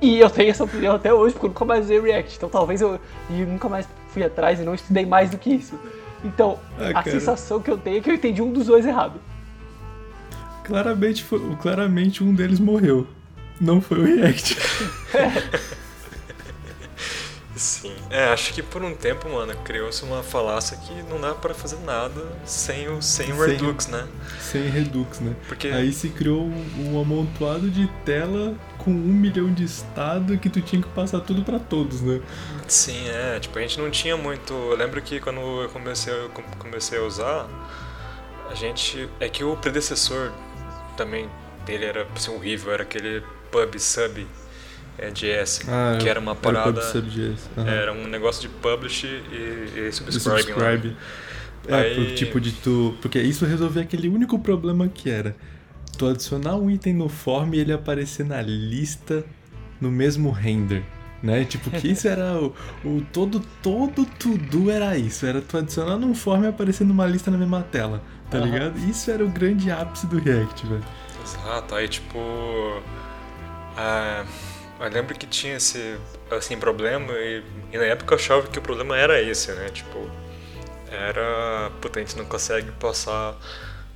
[0.00, 2.36] E eu tenho essa opinião até hoje, porque eu nunca mais usei React.
[2.36, 5.78] Então talvez eu, e nunca mais fui atrás e não estudei mais do que isso.
[6.24, 7.10] Então, Ah, a cara.
[7.10, 9.20] sensação que eu tenho é que eu entendi um dos dois errado.
[10.64, 13.06] Claramente, foi, claramente um deles morreu.
[13.60, 14.56] Não foi o React.
[17.60, 17.94] Sim.
[18.08, 21.78] É, acho que por um tempo, mano, criou-se uma falácia que não dá pra fazer
[21.80, 24.08] nada sem o, sem o Sem- Redux, né?
[24.38, 25.36] Sem Redux, né?
[25.46, 25.68] Porque.
[25.68, 30.62] Aí se criou um, um amontoado de tela com um milhão de estado que tu
[30.62, 32.22] tinha que passar tudo pra todos, né?
[32.66, 34.54] Sim, é, tipo, a gente não tinha muito.
[34.54, 37.46] Eu lembro que quando eu comecei, eu com- comecei a usar,
[38.50, 39.08] a gente.
[39.20, 40.32] É que o predecessor
[40.96, 41.28] também
[41.66, 44.26] dele era assim, horrível, era aquele pub sub
[45.00, 45.62] é, JS,
[46.00, 46.80] que era uma parada.
[46.80, 47.48] Era PubSub.js.
[47.56, 47.68] aham.
[47.70, 50.52] Era um negócio de publish e, e Do subscribing.
[50.52, 50.70] lá.
[50.72, 50.96] subscribe.
[51.68, 52.96] É, Aí- pro tipo de tu.
[53.02, 55.34] Porque isso resolvia aquele único problema que era
[55.98, 59.24] tu adicionar um item no form e ele aparecer na lista
[59.80, 60.82] no mesmo render.
[61.22, 61.44] Né?
[61.44, 65.26] Tipo, que isso era o, o todo, todo to-do era isso.
[65.26, 68.02] Era tu adicionar num form e aparecer numa lista na mesma tela.
[68.30, 68.46] Tá Aham.
[68.46, 68.78] ligado?
[68.88, 70.84] Isso era o grande ápice do React, velho.
[71.22, 72.18] Exato, aí tipo.
[73.76, 74.24] ah,
[74.80, 75.98] eu lembro que tinha esse
[76.30, 79.68] assim, problema e, e na época eu achava que o problema era esse, né?
[79.68, 80.10] Tipo,
[80.90, 81.70] era.
[81.80, 83.36] Puta, a gente não consegue passar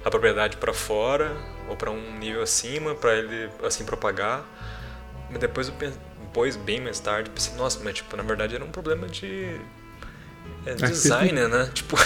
[0.04, 1.34] a propriedade pra fora
[1.68, 4.44] ou pra um nível acima pra ele assim propagar.
[5.30, 5.74] Mas depois eu
[6.34, 9.56] depois, bem mais tarde, pensei, nossa, mas tipo, na verdade era um problema de.
[10.66, 11.70] É, que design, né?
[11.72, 11.96] Tipo,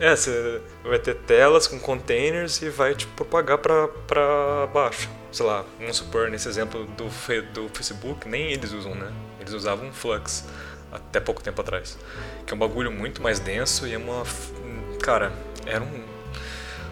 [0.00, 5.08] é, você vai ter telas com containers e vai tipo, propagar pra baixo.
[5.32, 7.04] Sei lá, vamos supor, nesse exemplo do,
[7.52, 9.12] do Facebook, nem eles usam, né?
[9.38, 10.44] Eles usavam Flux
[10.92, 11.96] até pouco tempo atrás.
[12.46, 14.24] Que é um bagulho muito mais denso e é uma.
[15.02, 15.32] Cara,
[15.66, 16.04] era um,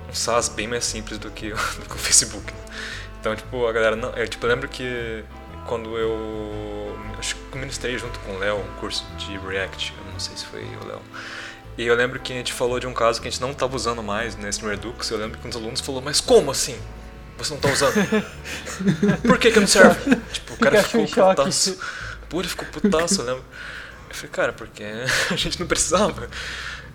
[0.09, 2.53] um SaaS bem mais simples do que, do que o Facebook.
[3.20, 4.11] Então, tipo, a galera não.
[4.11, 5.24] Eu, tipo, lembro que
[5.66, 6.96] quando eu.
[7.18, 10.46] Acho que ministrei junto com o Léo um curso de React, eu não sei se
[10.46, 11.03] foi o Léo.
[11.77, 13.74] E eu lembro que a gente falou de um caso que a gente não estava
[13.74, 15.11] usando mais nesse Redux.
[15.11, 16.79] Eu lembro que um dos alunos falou: Mas como assim?
[17.38, 17.94] Você não tá usando?
[19.27, 20.16] Por que, que não serve?
[20.33, 21.79] Tipo, o cara Fica ficou putaço.
[22.29, 23.44] Pô, ele ficou putaço, eu lembro.
[24.09, 24.85] Eu falei, cara, porque
[25.31, 26.29] a gente não precisava.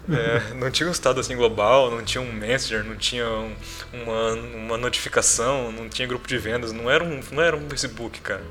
[0.10, 3.56] É, não tinha um estado assim global, não tinha um messenger, não tinha um-
[3.93, 8.19] uma, uma notificação, não tinha grupo de vendas, não era um, não era um Facebook,
[8.21, 8.43] cara.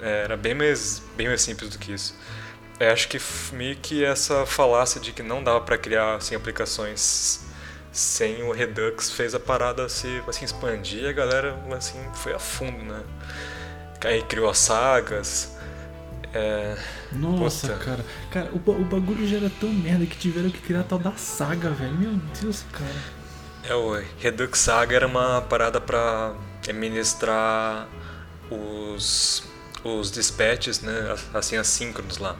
[0.00, 2.14] É, era bem mais, bem mais simples do que isso.
[2.80, 3.18] É, acho que
[3.52, 7.40] meio que essa falácia de que não dava para criar assim, aplicações
[7.94, 12.38] sem o Redux fez a parada se assim, expandir e a galera assim, foi a
[12.40, 13.02] fundo, né?
[14.04, 15.56] Aí criou as sagas.
[16.34, 16.76] É,
[17.12, 17.84] Nossa, Puta.
[17.84, 18.04] cara.
[18.30, 21.12] Cara, o, o bagulho já era tão merda que tiveram que criar a tal da
[21.12, 21.94] saga, velho.
[21.94, 23.14] Meu Deus, cara.
[23.62, 26.34] É, o Redux Saga era uma parada pra
[26.68, 27.88] administrar
[28.50, 29.44] os,
[29.82, 31.16] os dispatches, né?
[31.32, 32.36] Assim, assíncronos lá.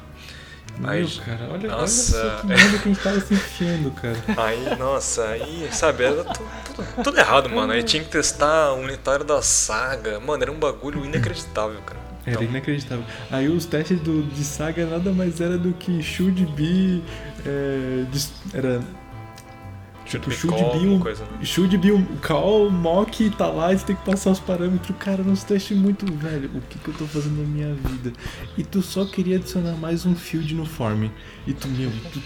[0.83, 2.47] Aí, Meu, cara, olha, olha nossa, só que
[2.79, 4.17] que a gente tava se enfiando, cara.
[4.37, 6.43] aí, nossa, aí, sabe, era tu-
[6.75, 7.73] tudo, tudo errado, mano.
[7.73, 10.19] Aí tinha que testar o unitário da saga.
[10.19, 12.01] Mano, era um bagulho inacreditável, cara.
[12.27, 13.05] Era Então, inacreditável.
[13.31, 17.03] Aí os testes do, de saga nada mais era do que should be.
[17.47, 18.05] É,
[18.53, 18.81] era.
[20.05, 21.01] Tipo, should be um.
[21.01, 21.45] coisa, né?
[21.45, 24.97] Should be um call, mock, tá lá, e você tem que passar os parâmetros.
[24.99, 26.51] Cara, uns testes muito velho.
[26.55, 28.13] O que, que eu tô fazendo na minha vida?
[28.57, 31.09] E tu só queria adicionar mais um field no form.
[31.47, 32.21] E tu, meu, tu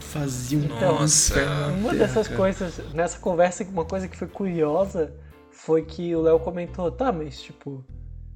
[0.00, 1.40] fazia um Então, Nossa.
[1.78, 2.38] Uma dessas cara.
[2.38, 5.12] coisas, nessa conversa, uma coisa que foi curiosa
[5.50, 7.84] foi que o Léo comentou, tá, mas tipo,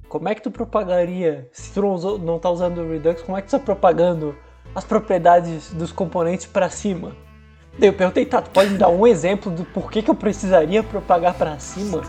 [0.07, 3.37] como é que tu propagaria, se tu não, usou, não tá usando o Redux, como
[3.37, 4.35] é que tu tá propagando
[4.75, 7.15] as propriedades dos componentes pra cima?
[7.77, 10.83] Daí eu perguntei, tá, tu pode me dar um exemplo do porquê que eu precisaria
[10.83, 12.03] propagar pra cima?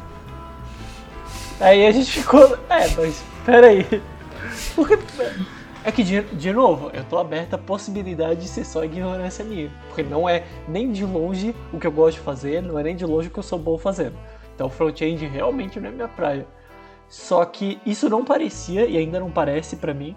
[1.58, 3.86] Aí a gente ficou, é, mas peraí.
[4.74, 4.98] Porque,
[5.82, 9.70] é que, de, de novo, eu tô aberto à possibilidade de ser só ignorância minha.
[9.88, 12.96] Porque não é nem de longe o que eu gosto de fazer, não é nem
[12.96, 14.16] de longe o que eu sou bom fazendo.
[14.54, 16.46] Então, front-end realmente não é minha praia.
[17.08, 20.16] Só que isso não parecia, e ainda não parece pra mim,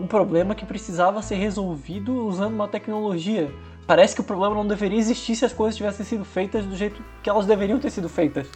[0.00, 3.50] um problema que precisava ser resolvido usando uma tecnologia.
[3.86, 7.02] Parece que o problema não deveria existir se as coisas tivessem sido feitas do jeito
[7.22, 8.46] que elas deveriam ter sido feitas.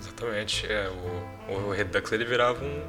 [0.00, 0.90] Exatamente, é,
[1.48, 2.82] o, o Redux ele virava um,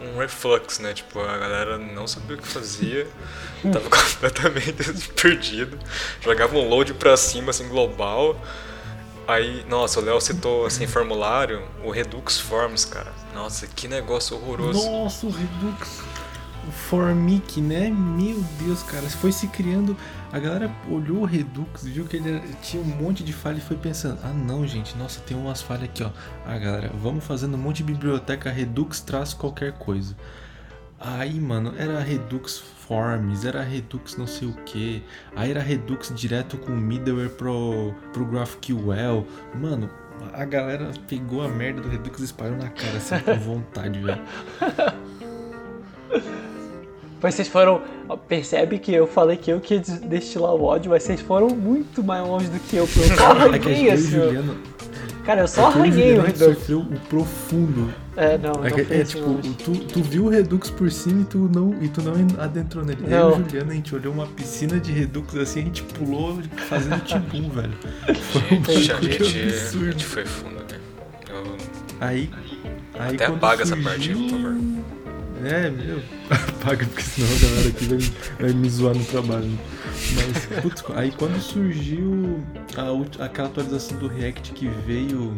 [0.00, 0.94] um reflux, né?
[0.94, 3.06] Tipo, a galera não sabia o que fazia,
[3.72, 5.78] tava completamente perdido,
[6.20, 8.40] jogava um load pra cima, assim, global.
[9.28, 13.12] Aí, nossa, o Léo citou, assim, formulário, o Redux Forms, cara.
[13.34, 14.88] Nossa, que negócio horroroso.
[14.88, 16.00] Nossa, o Redux.
[16.68, 17.90] O Formic, né?
[17.90, 19.02] Meu Deus, cara.
[19.08, 19.96] Foi se criando.
[20.36, 23.74] A galera olhou o Redux, viu que ele tinha um monte de falha e foi
[23.74, 26.10] pensando: ah, não, gente, nossa, tem umas falhas aqui, ó.
[26.44, 30.14] Ah, galera, vamos fazendo um monte de biblioteca Redux traz qualquer coisa.
[31.00, 35.02] Aí, mano, era Redux Forms, era Redux não sei o que.
[35.34, 39.26] Aí era Redux direto com middleware pro, pro GraphQL.
[39.54, 39.88] Mano,
[40.34, 44.20] a galera pegou a merda do Redux e espalhou na cara, assim, com vontade, velho.
[47.20, 47.80] Vocês foram.
[48.28, 52.02] Percebe que eu falei que eu que ia destilar o ódio, mas vocês foram muito
[52.04, 52.86] mais longe do que eu.
[52.86, 54.56] porque Eu só É que arranhei a assim.
[55.24, 56.38] Cara, eu só é arranhei o Redux.
[56.56, 57.92] sofreu o profundo.
[58.16, 59.54] É, não, É, não é assim tipo, longe.
[59.64, 63.00] tu, tu viu o Redux por cima e tu não, e tu não adentrou nele.
[63.08, 63.30] Eu Não.
[63.30, 67.00] e o Juliano, a gente olhou uma piscina de Redux assim, a gente pulou fazendo
[67.04, 67.72] tibum, velho.
[68.30, 69.84] Foi um Gente, a gente, a absurdo.
[69.92, 70.78] gente foi fundo, né?
[71.28, 71.56] Eu,
[72.00, 72.30] Aí,
[72.94, 73.90] aí Até quando apaga essa surgiu...
[73.90, 74.56] parte aí, por favor.
[75.44, 75.98] É, meu,
[76.60, 77.98] apaga porque senão a galera aqui vai,
[78.40, 79.58] vai me zoar no trabalho.
[80.14, 82.42] Mas, putz, aí quando surgiu
[82.76, 85.36] a, aquela atualização do React que veio,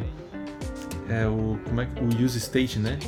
[1.09, 2.99] é o, como é que, o Use State, né?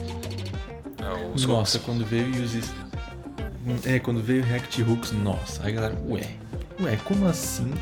[1.01, 1.87] é, os Nossa, hooks.
[1.87, 2.61] quando veio o Use
[3.85, 6.29] É, quando veio o React Hooks, nossa, aí a galera, ué,
[6.81, 7.73] ué, como assim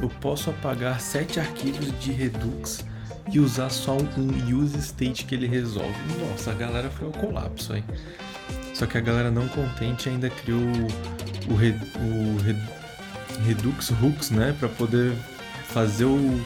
[0.00, 2.84] eu posso apagar sete arquivos de Redux
[3.32, 5.94] e usar só um use state que ele resolve?
[6.20, 7.82] Nossa, a galera foi ao colapso aí.
[8.78, 12.56] Só que a galera não contente ainda criou o, o, Re- o Re-
[13.46, 15.12] Redux Hooks, né, Pra poder
[15.68, 16.40] fazer o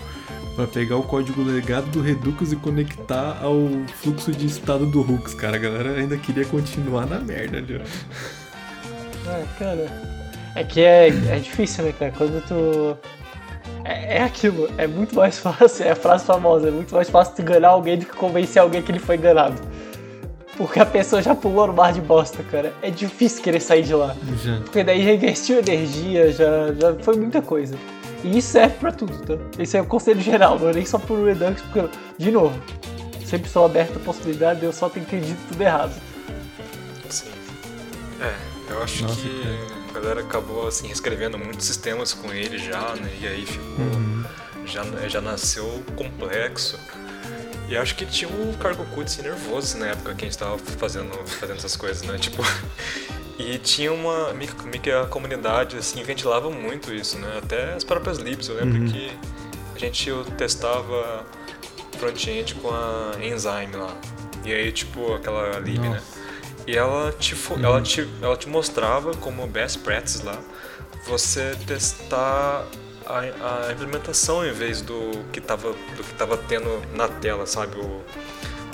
[0.57, 3.69] Pra pegar o código legado do Redux e conectar ao
[4.03, 5.57] fluxo de estado do Hooks, cara.
[5.57, 9.31] A galera ainda queria continuar na merda ali, ó.
[9.31, 9.87] É, cara.
[10.57, 12.13] É que é, é difícil, né, cara?
[12.17, 12.97] Quando tu.
[13.85, 17.35] É, é aquilo, é muito mais fácil, é a frase famosa, é muito mais fácil
[17.37, 19.61] tu enganar alguém do que convencer alguém que ele foi enganado.
[20.61, 22.75] Porque a pessoa já pulou no mar de bosta, cara.
[22.83, 24.15] É difícil querer sair de lá.
[24.45, 24.61] Já.
[24.61, 27.79] Porque daí já investiu energia, já, já foi muita coisa.
[28.23, 29.43] E isso serve pra tudo, tá?
[29.59, 32.63] Esse é o conselho geral, não é nem só pro Redux, porque, de novo,
[33.25, 35.99] sempre estou aberto à possibilidade de eu só ter entendido tudo errado.
[37.09, 37.31] Sim.
[38.21, 38.35] É,
[38.71, 39.43] eu acho Nossa, que
[39.89, 43.11] a galera acabou assim reescrevendo muitos sistemas com ele já, né?
[43.19, 43.87] E aí ficou.
[43.87, 44.25] Uhum.
[44.67, 46.79] Já, já nasceu complexo.
[47.71, 50.59] E acho que tinha um cargo cut assim, nervoso na época que a gente tava
[50.59, 52.19] fazendo, fazendo essas coisas, né?
[52.21, 52.43] Tipo.
[53.39, 54.35] E tinha uma.
[54.35, 54.53] meio
[54.83, 57.39] que- a comunidade assim ventilava muito isso, né?
[57.43, 58.89] Até as próprias libs, eu lembro Uhum.
[58.91, 59.11] que
[59.75, 61.25] a gente testava
[61.99, 63.95] front-end com a Enzyme lá.
[64.45, 65.89] E aí, tipo, aquela lib, né?
[65.91, 66.21] Nossa.
[66.67, 67.65] E ela te, Uhum.
[67.65, 70.39] ela, te, ela te mostrava como best practice lá
[71.07, 72.67] você testar
[73.19, 77.77] a, a implementação em vez do que tava, do que tava tendo na tela, sabe?
[77.77, 78.03] O,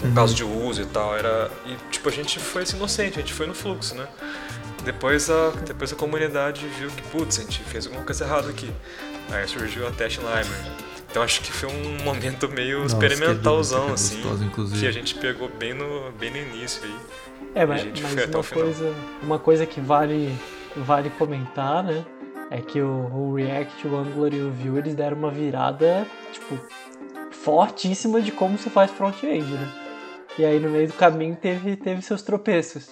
[0.03, 0.15] o Uhum.
[0.15, 1.17] caso de uso e tal.
[1.17, 4.07] Era, e tipo, a gente foi assim, inocente, a gente foi no fluxo, né?
[4.85, 8.71] Depois a, depois a comunidade viu que, putz, a gente fez alguma coisa errada aqui.
[9.31, 10.47] Aí surgiu a Test Library.
[11.11, 14.23] Então acho que foi um momento meio Nossa, experimentalzão, que assim.
[14.79, 16.97] Que a gente pegou bem no, bem no início aí.
[17.55, 18.65] É, mas, gente mas foi até uma, o final.
[18.65, 20.39] coisa, uma coisa que vale,
[20.77, 22.05] vale comentar, né?
[22.51, 26.57] É que o, o React, o Angular e o Vue, eles deram uma virada, tipo,
[27.31, 29.69] fortíssima de como se faz front-end, né?
[30.39, 32.91] E aí no meio do caminho teve, teve seus tropeços.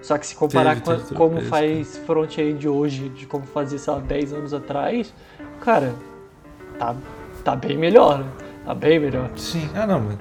[0.00, 3.78] Só que se comparar Teve, com teve como tropeço, faz front-end hoje, de como fazia,
[3.78, 5.12] sei lá, 10 anos atrás,
[5.60, 5.94] cara,
[6.78, 6.96] tá,
[7.44, 8.26] tá bem melhor, né?
[8.64, 9.30] Tá bem melhor.
[9.36, 10.18] Sim, ah não, mas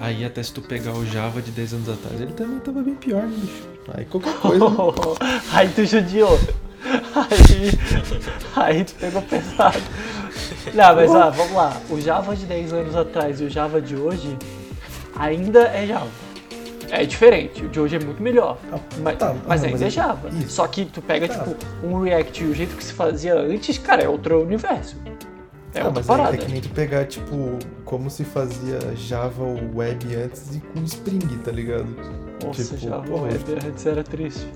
[0.00, 2.94] aí até se tu pegar o Java de 10 anos atrás, ele também tava bem
[2.94, 3.68] pior, né, bicho?
[3.94, 4.68] Aí qualquer coisa.
[4.68, 4.74] né?
[5.52, 6.38] aí tu judiou.
[7.14, 9.78] Aí, aí tu pegou pesado.
[10.74, 11.76] Não, mas ó, vamos lá.
[11.90, 14.36] O Java de 10 anos atrás e o Java de hoje
[15.18, 16.08] ainda é Java.
[16.90, 18.58] É diferente, o de hoje é muito melhor.
[18.72, 20.28] Ah, Mas, tá, mas ah, ainda mas é é- Java.
[20.28, 20.50] isso.
[20.50, 21.34] Só que tu pega, Tá.
[21.44, 24.96] tipo, um React e o jeito que se fazia antes, cara, é outro universo.
[25.74, 26.36] É Ah, outra mas parada.
[26.36, 29.42] É, é que nem tu pegar, tipo, como se fazia Java
[29.74, 31.88] Web antes e com Spring, tá ligado?
[32.44, 34.46] Nossa, tipo, Java porra, Web antes era triste.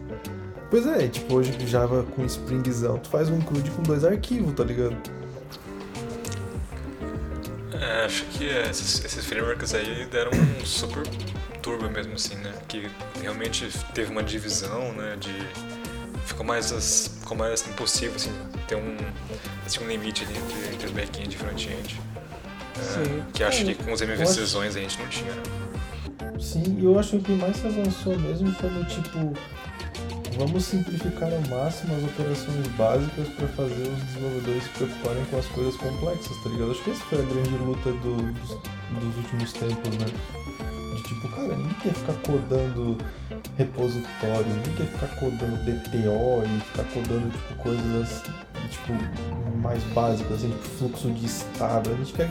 [0.71, 4.63] Pois é, tipo, hoje Java com Springzão, tu faz um include com dois arquivos, tá
[4.63, 4.97] ligado?
[7.73, 11.03] É, acho que esses, esses frameworks aí deram um super
[11.63, 12.53] turbo mesmo, assim, né?
[12.69, 12.89] Que
[13.21, 15.17] realmente teve uma divisão, né?
[15.19, 15.35] De.
[16.27, 18.31] Ficou mais, as- ficou mais impossível, assim,
[18.69, 18.97] ter um,
[19.67, 22.01] assim, um limite ali entre, entre back-end e front-end.
[22.79, 23.23] É, Sim.
[23.33, 25.43] que acho É, que com os MVCzões a gente não tinha, né?
[26.39, 29.33] Sim, e eu acho que o que mais se avançou mesmo foi no tipo,
[30.37, 35.47] vamos simplificar ao máximo as operações básicas para fazer os desenvolvedores se preocuparem com as
[35.47, 36.71] coisas complexas, tá ligado?
[36.71, 40.07] Acho que essa foi a grande luta do- dos, dos últimos tempos, né?
[40.97, 42.99] De tipo, cara, ninguém quer ficar codando
[43.57, 48.23] repositório, ninguém quer ficar codando DTO e ficar codando tipo coisas
[48.71, 48.93] tipo
[49.61, 51.91] mais básicas, assim, tipo fluxo de estado.
[51.91, 52.29] A gente quer,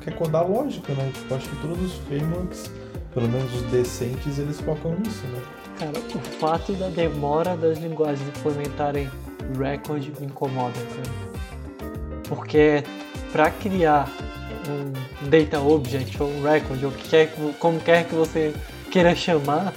[0.00, 1.10] quer codar lógica, né?
[1.12, 2.70] Tipo, acho que todos os frameworks
[3.12, 5.42] pelo menos os decentes, eles focam nisso, né?
[5.80, 9.08] Cara, o fato da demora das linguagens implementarem
[9.58, 11.88] record me incomoda, cara.
[12.28, 12.84] Porque
[13.32, 14.06] pra criar
[14.68, 18.54] um data object ou um record, ou que quer, como quer que você
[18.90, 19.72] queira chamar,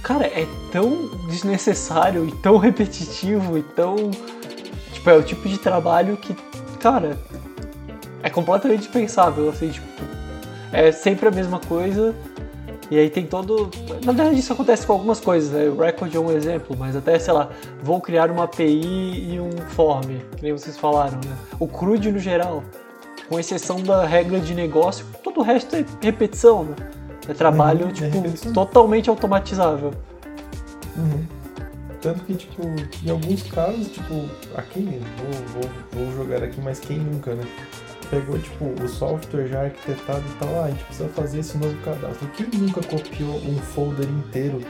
[0.00, 3.96] cara, é tão desnecessário e tão repetitivo e tão.
[4.92, 6.36] Tipo, é o tipo de trabalho que,
[6.78, 7.18] cara,
[8.22, 9.86] é completamente dispensável, assim, tipo.
[10.72, 12.14] É sempre a mesma coisa.
[12.90, 13.70] E aí tem todo.
[14.04, 15.68] Na verdade, isso acontece com algumas coisas, né?
[15.68, 17.50] O Record é um exemplo, mas até, sei lá,
[17.82, 20.04] vou criar uma API e um form,
[20.36, 21.36] que nem vocês falaram, né?
[21.60, 22.62] O CRUD no geral,
[23.28, 26.74] com exceção da regra de negócio, todo o resto é repetição, né?
[27.28, 28.52] É trabalho, Uhum, é tipo, repetição.
[28.54, 29.92] totalmente automatizável.
[30.96, 31.24] Uhum.
[32.00, 32.62] Tanto que, tipo,
[33.04, 34.24] em alguns casos, tipo,
[34.56, 34.84] a quem,
[35.18, 35.70] vou, vou,
[36.06, 37.42] vou jogar aqui, mas quem nunca, né?
[38.10, 41.76] Pegou, tipo, o software já arquitetado e tal, ah, a gente precisa fazer esse novo
[41.84, 42.26] cadastro.
[42.28, 44.60] Quem nunca copiou um folder inteiro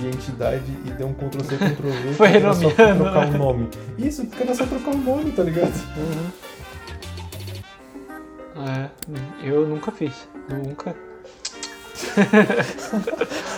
[0.00, 3.34] de entidade e deu um Ctrl-C, Ctrl-V Foi porque era só renomeando, trocar né?
[3.34, 3.68] o nome?
[3.96, 5.72] Isso, porque era só trocar o nome, tá ligado?
[8.66, 8.88] É,
[9.44, 10.28] eu nunca fiz.
[10.48, 10.94] Nunca.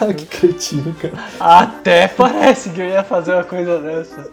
[0.00, 1.14] Ah, que cretino, cara.
[1.38, 4.30] Até parece que eu ia fazer uma coisa dessa.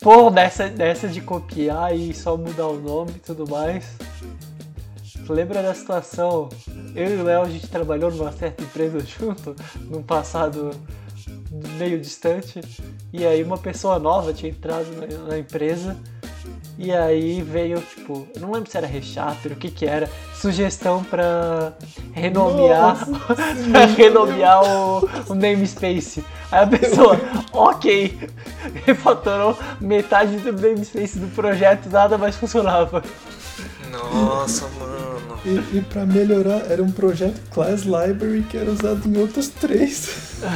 [0.00, 3.96] Pô, dessa, dessa de copiar e só mudar o nome e tudo mais.
[5.28, 6.48] Lembra da situação?
[6.94, 10.70] Eu e o Léo, a gente trabalhou numa certa empresa junto, num passado
[11.50, 12.60] meio distante.
[13.12, 15.96] E aí uma pessoa nova tinha entrado na, na empresa.
[16.78, 21.02] E aí veio, tipo, eu não lembro se era recharter, o que que era, sugestão
[21.02, 21.72] pra
[22.12, 23.04] renomear,
[23.72, 26.24] pra renomear o, o namespace.
[26.52, 27.18] Aí a pessoa,
[27.52, 28.30] ok,
[28.86, 33.02] refatorou metade do namespace do projeto, nada mais funcionava.
[33.90, 34.97] Nossa, mano.
[35.44, 40.38] E, e pra melhorar, era um projeto Class Library que era usado em outros três.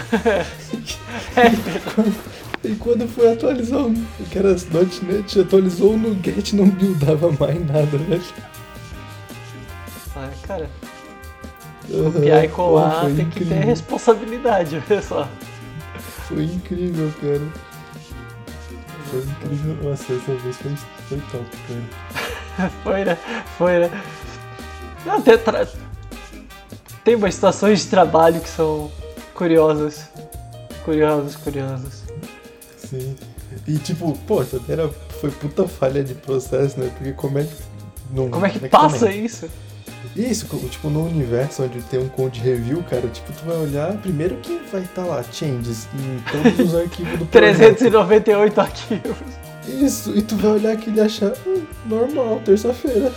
[2.64, 3.94] E quando foi atualizar, o-
[4.30, 8.22] que era .NET, atualizou no Get não buildava mais nada, velho.
[10.14, 10.70] Ah, cara,
[11.92, 12.12] Aham.
[12.12, 13.66] copiar e colar tem que ter incrível.
[13.66, 15.28] responsabilidade, olha só.
[16.28, 17.40] Foi incrível, cara.
[19.10, 19.76] Foi incrível.
[19.82, 20.72] Nossa, essa vez foi,
[21.08, 22.70] foi top, cara.
[22.84, 23.18] Foi, né?
[23.58, 23.90] Foi, né?
[25.24, 25.66] Tem, tra-
[27.04, 28.90] tem umas situações de trabalho que são
[29.34, 30.06] curiosas.
[30.84, 32.02] Curiosas, curiosas.
[32.76, 33.14] Sim.
[33.66, 34.88] E tipo, pô, também era,
[35.20, 36.90] foi puta falha de processo, né?
[36.96, 37.50] Porque como é que.
[38.12, 39.48] Não, Como é que passa também- isso?
[40.14, 44.36] Isso, tipo, no universo onde tem um code review, cara, tipo, tu vai olhar, primeiro
[44.36, 47.56] que vai estar lá, changes, em todos os arquivos do projeto.
[47.78, 49.16] 398 arquivos.
[49.66, 53.10] Isso, e tu vai olhar aquilo e achar, hum, normal, terça-feira.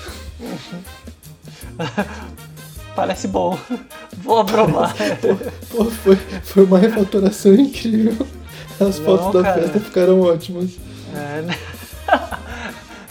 [2.95, 3.57] Parece bom.
[4.23, 4.93] Vou aprovar.
[5.69, 8.25] Pô, foi, foi uma refatoração incrível.
[8.79, 9.61] As Não, fotos da cara.
[9.61, 10.71] festa ficaram ótimas.
[11.13, 11.57] É, né?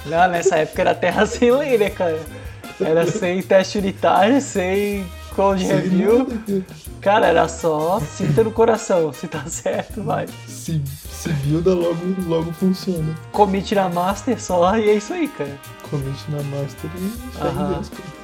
[0.06, 2.20] Não, nessa época era terra sem lei, né, cara?
[2.80, 6.18] Era sem teste unitário, sem code Sem review.
[6.18, 6.64] nada,
[7.00, 7.26] cara.
[7.26, 9.12] Era só sinta no coração.
[9.12, 10.26] Se tá certo, vai.
[10.46, 13.14] Se, se builda, logo, logo funciona.
[13.32, 15.58] Commit na master só e é isso aí, cara.
[15.88, 17.72] Commit na master e fé em.
[17.72, 18.23] Deus, cara.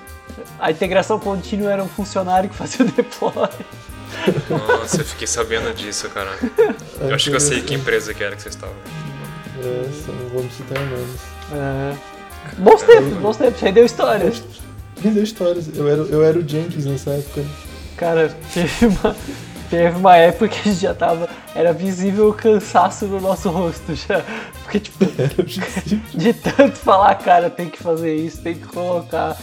[0.60, 3.48] A integração contínua era um funcionário que fazia o deploy.
[4.50, 6.30] Nossa, eu fiquei sabendo disso, cara.
[7.00, 8.74] Eu acho que eu sei que empresa que era que vocês estavam.
[9.58, 11.20] É, só não vamos citar nomes.
[11.52, 11.94] É.
[12.58, 13.60] Bons tempos, bons tempos.
[13.60, 14.42] Rendeu histórias.
[15.02, 15.70] Rendeu histórias.
[15.74, 17.44] Eu era, eu era o Jenkins nessa época.
[17.96, 19.16] Cara, teve uma,
[19.70, 21.28] teve uma época que a gente já tava.
[21.54, 24.22] Era visível o cansaço no nosso rosto já.
[24.62, 26.00] Porque, tipo, Era o Jenkins.
[26.12, 29.36] de tanto falar, cara, tem que fazer isso, tem que colocar.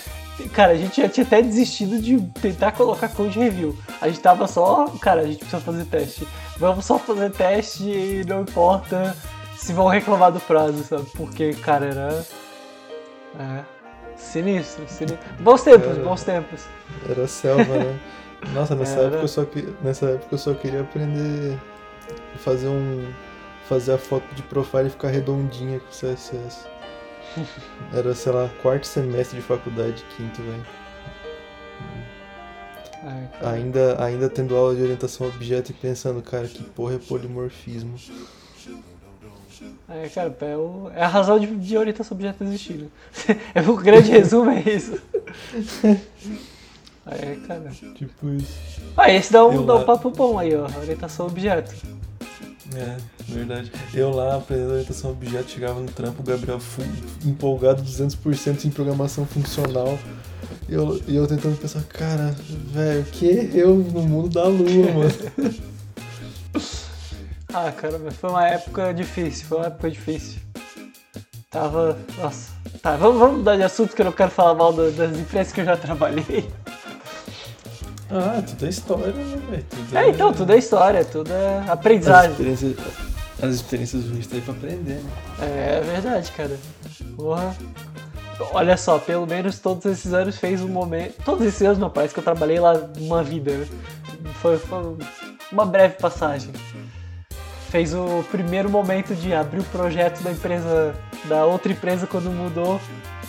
[0.53, 3.75] Cara, a gente já tinha até desistido de tentar colocar code review.
[3.99, 6.27] A gente tava só, cara, a gente precisa fazer teste.
[6.57, 9.15] Vamos só fazer teste e não importa
[9.55, 11.07] se vão reclamar do prazo, sabe?
[11.15, 12.25] Porque, cara, era.
[13.39, 13.63] É.
[14.15, 15.19] Sinistro, sinistro.
[15.39, 16.03] Bons tempos, Cara.
[16.03, 16.65] bons tempos.
[17.09, 17.99] Era selva, né?
[18.53, 19.07] Nossa, nessa Era.
[19.07, 19.45] época eu só
[19.83, 21.57] nessa época eu só queria aprender
[22.35, 23.11] a fazer um
[23.67, 26.65] fazer a foto de profile e ficar redondinha com CSS.
[27.93, 30.65] Era, sei lá, quarto semestre de faculdade, quinto, velho.
[33.41, 37.95] Ainda, ainda tendo aula de orientação a objeto e pensando, cara, que porra é polimorfismo.
[39.89, 42.73] É, cara, é, o- é a razão de, de orientação objeto existir.
[42.77, 42.88] Né?
[43.55, 44.99] É, o grande resumo é isso.
[47.09, 47.71] É, cara.
[47.95, 48.59] Tipo isso.
[48.97, 50.65] Ah, esse dá um, Eu dá um papo bom aí, ó.
[50.77, 51.73] Orientação objeto.
[52.76, 52.97] É,
[53.28, 53.72] verdade.
[53.93, 56.86] Eu lá, aprendendo orientação a objeto, chegava no trampo, o Gabriel full,
[57.26, 59.97] empolgado 200% em programação funcional.
[60.68, 62.36] E eu, eu tentando pensar, cara,
[62.74, 65.68] velho, que eu no mundo da lua, mano.
[67.53, 70.41] Ah, cara, foi uma época difícil, foi uma época difícil.
[71.49, 71.97] Tava.
[72.18, 72.51] Nossa.
[72.82, 75.61] Tá, vamos, vamos mudar de assunto que eu não quero falar mal das empresas que
[75.61, 76.47] eu já trabalhei.
[78.11, 79.36] Ah, tudo é história, né,
[79.69, 82.31] Tudo É, então, tudo é história, tudo é As aprendizagem.
[82.31, 82.75] experiências,
[83.41, 85.11] as experiências ruins tá aí pra aprender, né?
[85.41, 86.57] É verdade, cara.
[87.15, 87.55] Porra.
[88.53, 91.15] Olha só, pelo menos todos esses anos fez um momento.
[91.23, 93.51] Todos esses anos não, parece que eu trabalhei lá uma vida.
[93.51, 93.65] né?
[94.41, 94.95] Foi, foi
[95.51, 96.51] uma breve passagem.
[97.69, 100.93] Fez o primeiro momento de abrir o projeto da empresa,
[101.25, 102.79] da outra empresa quando mudou,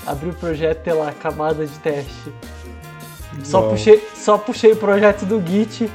[0.06, 2.32] abrir o projeto lá camada de teste.
[3.44, 3.70] Só Uau.
[3.70, 5.90] puxei, só puxei o projeto do Git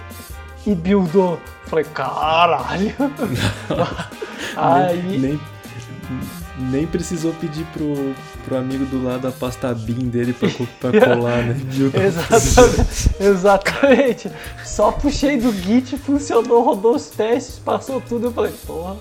[0.66, 1.40] e buildou.
[1.66, 2.94] Falei, caralho!
[4.56, 5.18] Aí.
[5.18, 5.40] Nem,
[6.72, 8.14] nem precisou pedir pro,
[8.46, 10.50] pro amigo do lado a pasta BIM dele pra,
[10.92, 11.56] pra colar, né?
[12.06, 14.32] Exatamente, exatamente.
[14.64, 18.28] Só puxei do Git, funcionou, rodou os testes, passou tudo.
[18.28, 18.98] Eu falei, porra,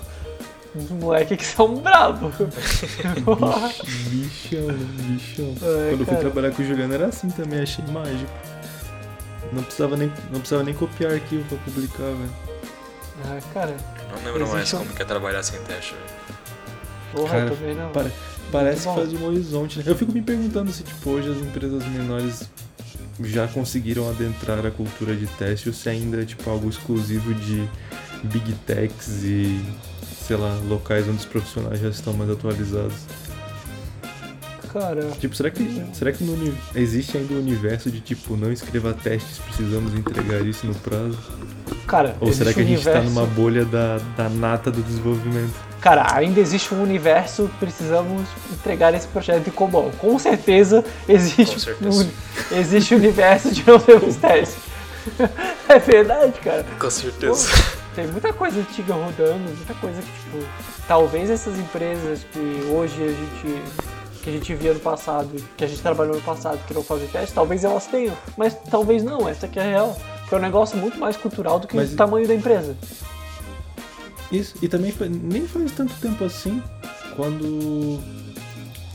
[0.75, 2.31] os moleque que são brabo.
[3.23, 3.71] Porra.
[4.09, 5.53] Bichão, bichão.
[5.61, 8.31] É, Quando eu fui trabalhar com o Juliano era assim também, achei mágico.
[9.51, 12.29] Não precisava nem, não precisava nem copiar arquivo pra publicar, velho.
[13.25, 13.75] Ah, cara,
[14.11, 15.93] Não lembro mais um- como que é trabalhar sem teste.
[15.93, 16.23] velho.
[17.13, 17.91] porra, Cara, também não.
[17.91, 18.11] Pare-
[18.51, 19.83] parece que faz um horizonte, né?
[19.87, 22.49] Eu fico me perguntando se, tipo, hoje as empresas menores
[23.21, 27.69] já conseguiram adentrar a cultura de teste ou se ainda é, tipo, algo exclusivo de
[28.23, 29.63] big techs e,
[30.25, 32.95] sei lá, locais onde os profissionais já estão mais atualizados.
[34.73, 36.35] Cara, Tipo, será que, será que no
[36.75, 41.17] existe ainda o universo de, tipo, não escreva testes, precisamos entregar isso no prazo?
[41.87, 44.81] cara, Ou será que a um gente tá universo- numa bolha da, da nata do
[44.81, 45.53] desenvolvimento?
[45.79, 49.91] Cara, ainda existe um universo, precisamos entregar esse projeto de COBOL.
[49.99, 52.03] Com certeza existe, Com certeza.
[52.51, 54.57] Um, existe um universo de não termos testes.
[55.67, 56.65] É verdade, cara.
[56.79, 57.49] Com certeza.
[57.95, 60.45] Tem muita coisa antiga rodando, muita coisa que, tipo,
[60.87, 63.61] talvez essas empresas que hoje a gente
[64.23, 67.07] que a gente via no passado, que a gente trabalhou no passado, que não fazem
[67.07, 69.97] teste, talvez elas tenham, mas talvez não, essa aqui é a real.
[70.29, 72.75] Que é um negócio muito mais cultural do que Mas- o tamanho da empresa.
[74.31, 76.63] Isso, e também nem faz tanto tempo assim,
[77.15, 77.99] quando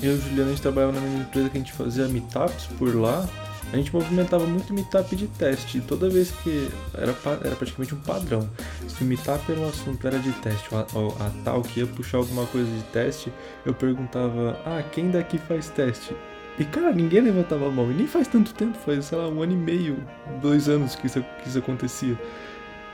[0.03, 2.67] eu e o Juliano a gente trabalhava na mesma empresa que a gente fazia meetups
[2.79, 3.29] por lá,
[3.73, 5.81] a gente movimentava muito meetup de teste.
[5.81, 7.15] Toda vez que era,
[7.45, 8.49] era praticamente um padrão.
[8.87, 11.87] Se o meetup era um assunto, era de teste, a, ou a tal que ia
[11.87, 13.33] puxar alguma coisa de teste,
[13.67, 16.17] eu perguntava, ah, quem daqui faz teste?
[16.59, 17.91] E cara, ninguém levantava a mão.
[17.91, 20.03] E nem faz tanto tempo, faz, sei lá, um ano e meio,
[20.41, 22.19] dois anos que isso, que isso acontecia.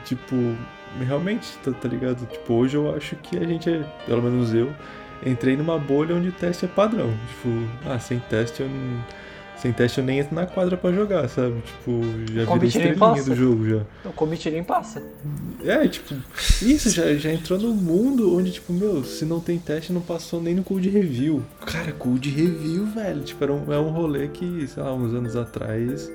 [0.04, 0.34] Tipo,
[1.00, 2.26] realmente, tá, tá ligado?
[2.26, 4.74] Tipo, hoje eu acho que a gente é, pelo menos eu,
[5.24, 7.10] entrei numa bolha onde teste é padrão.
[7.28, 7.48] Tipo,
[7.88, 9.23] ah, sem teste eu não.
[9.56, 11.54] Sem teste eu nem entro na quadra pra jogar, sabe?
[11.62, 12.02] Tipo,
[12.34, 13.80] já virei estrelinha do jogo já.
[14.04, 15.02] O commit nem passa.
[15.64, 16.14] É, tipo,
[16.60, 20.42] isso já, já entrou no mundo onde, tipo, meu, se não tem teste, não passou
[20.42, 21.42] nem no code review.
[21.64, 25.34] Cara, code review, velho, tipo, era um, é um rolê que, sei lá, uns anos
[25.34, 26.10] atrás,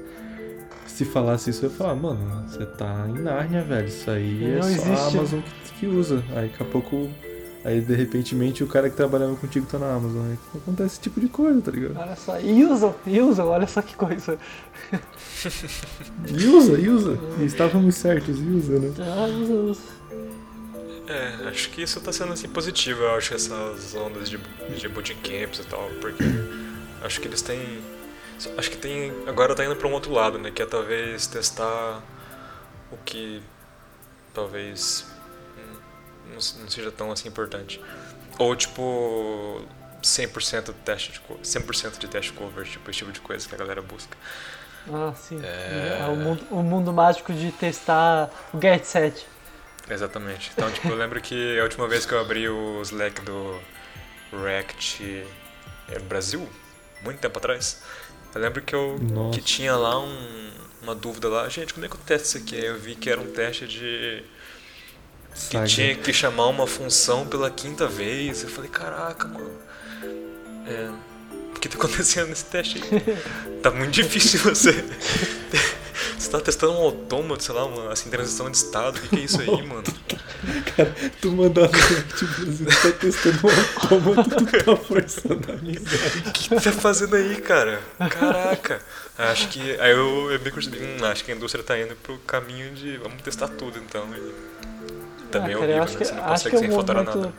[0.86, 4.56] se falasse isso, eu ia falar, mano, você tá em Nárnia, velho, isso aí é
[4.58, 5.18] Não só a existe.
[5.18, 6.24] Amazon que, que usa.
[6.36, 7.10] Aí, daqui a pouco,
[7.64, 10.26] aí, de repentemente, o cara que trabalhava contigo tá na Amazon.
[10.30, 11.98] Aí acontece esse tipo de coisa, tá ligado?
[11.98, 14.38] Olha só, e usam, e usam, olha só que coisa.
[16.28, 17.18] E usa, e usa.
[17.40, 18.94] E estávamos certos, e usa, né?
[19.00, 19.82] Ah, usa, usa.
[21.08, 24.38] É, acho que isso tá sendo assim positivo, eu acho, essas ondas de,
[24.78, 26.24] de bootcamps e tal, porque
[27.02, 27.80] acho que eles têm.
[28.58, 29.12] Acho que tem.
[29.26, 30.52] Agora tá indo pra um outro lado, né?
[30.52, 32.04] Que é talvez testar
[32.92, 33.42] o que
[34.34, 35.06] talvez
[36.30, 37.82] não, não seja tão assim importante.
[38.38, 39.62] Ou tipo
[40.02, 43.54] 100% de teste de co- 100% de teste cover, tipo esse tipo de coisa que
[43.56, 44.18] a galera busca.
[44.92, 45.40] Ah, sim.
[45.44, 46.00] É.
[46.02, 49.26] É o, mundo, o mundo mágico de testar o Get Set.
[49.90, 50.52] Exatamente.
[50.54, 53.60] Então, tipo, eu lembro que a última vez que eu abri o Slack do
[54.32, 55.26] React
[55.90, 56.48] é, Brasil,
[57.04, 57.82] muito tempo atrás,
[58.34, 59.38] eu lembro que eu Nossa.
[59.38, 60.52] que tinha lá um-
[60.82, 62.56] uma dúvida lá, gente, como é que eu testo isso aqui?
[62.56, 64.24] Aí eu vi que era um teste de
[65.50, 68.44] que tinha que chamar uma função pela quinta vez.
[68.44, 69.52] Eu falei, caraca, mano.
[70.68, 70.90] É,
[71.56, 73.18] o que tá acontecendo nesse teste aí?
[73.62, 74.74] tá muito difícil você.
[76.18, 78.98] Você tá testando um autômato, sei lá, uma assim, transição de estado.
[78.98, 79.84] O que, que é isso aí, mano?
[80.76, 86.24] Cara, tu mandava tipo, você tá testando um autômato, tu tá forçando a amizade.
[86.28, 87.82] O que tá fazendo aí, cara?
[88.10, 88.82] Caraca!
[89.18, 89.62] Acho que.
[89.80, 92.98] Aí eu, eu me percebi, hum, acho que a indústria tá indo pro caminho de
[92.98, 94.08] vamos testar tudo então.
[94.16, 94.79] E
[95.30, 96.00] também é Ah, cara, eu horrível, acho né?
[96.00, 97.34] que, Você não consegue é um nada.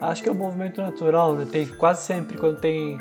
[0.00, 1.46] Acho que é um movimento natural, né?
[1.50, 2.98] Tem quase sempre quando tem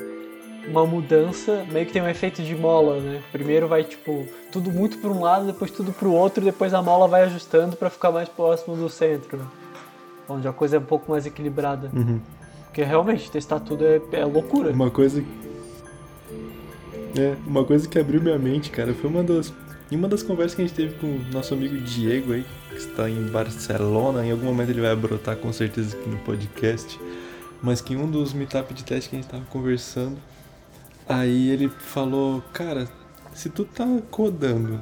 [0.67, 3.21] uma mudança, meio que tem um efeito de mola, né?
[3.31, 6.73] Primeiro vai tipo tudo muito para um lado, depois tudo para o outro, e depois
[6.73, 9.45] a mola vai ajustando para ficar mais próximo do centro, né?
[10.29, 11.89] onde a coisa é um pouco mais equilibrada.
[11.93, 12.19] Uhum.
[12.65, 14.71] Porque realmente testar tudo é, é loucura.
[14.71, 15.23] Uma coisa.
[17.17, 19.53] É, uma coisa que abriu minha mente, cara, foi uma das.
[19.89, 22.45] Em uma das conversas que a gente teve com o nosso amigo Diego aí,
[22.77, 26.99] que está em Barcelona, em algum momento ele vai brotar com certeza aqui no podcast.
[27.61, 30.17] Mas que em um dos meetup de teste que a gente tava conversando,
[31.09, 32.87] aí ele falou, cara,
[33.33, 34.79] se tu tá codando,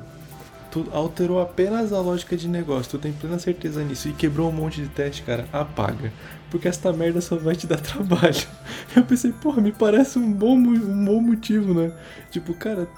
[0.70, 4.52] tu alterou apenas a lógica de negócio, tu tem plena certeza nisso e quebrou um
[4.52, 6.12] monte de teste, cara, apaga.
[6.52, 8.46] Porque esta merda só vai te dar trabalho.
[8.94, 11.94] Eu pensei, porra, me parece um bom, um bom motivo, né?
[12.30, 12.90] Tipo, cara,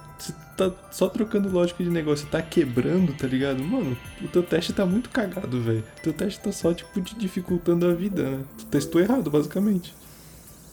[0.58, 3.64] tá só trocando lógica de negócio, tá quebrando, tá ligado?
[3.64, 5.84] Mano, o teu teste tá muito cagado, velho.
[6.00, 8.40] O teu teste tá só, tipo, te dificultando a vida, né?
[8.58, 9.94] Tu testou errado, basicamente.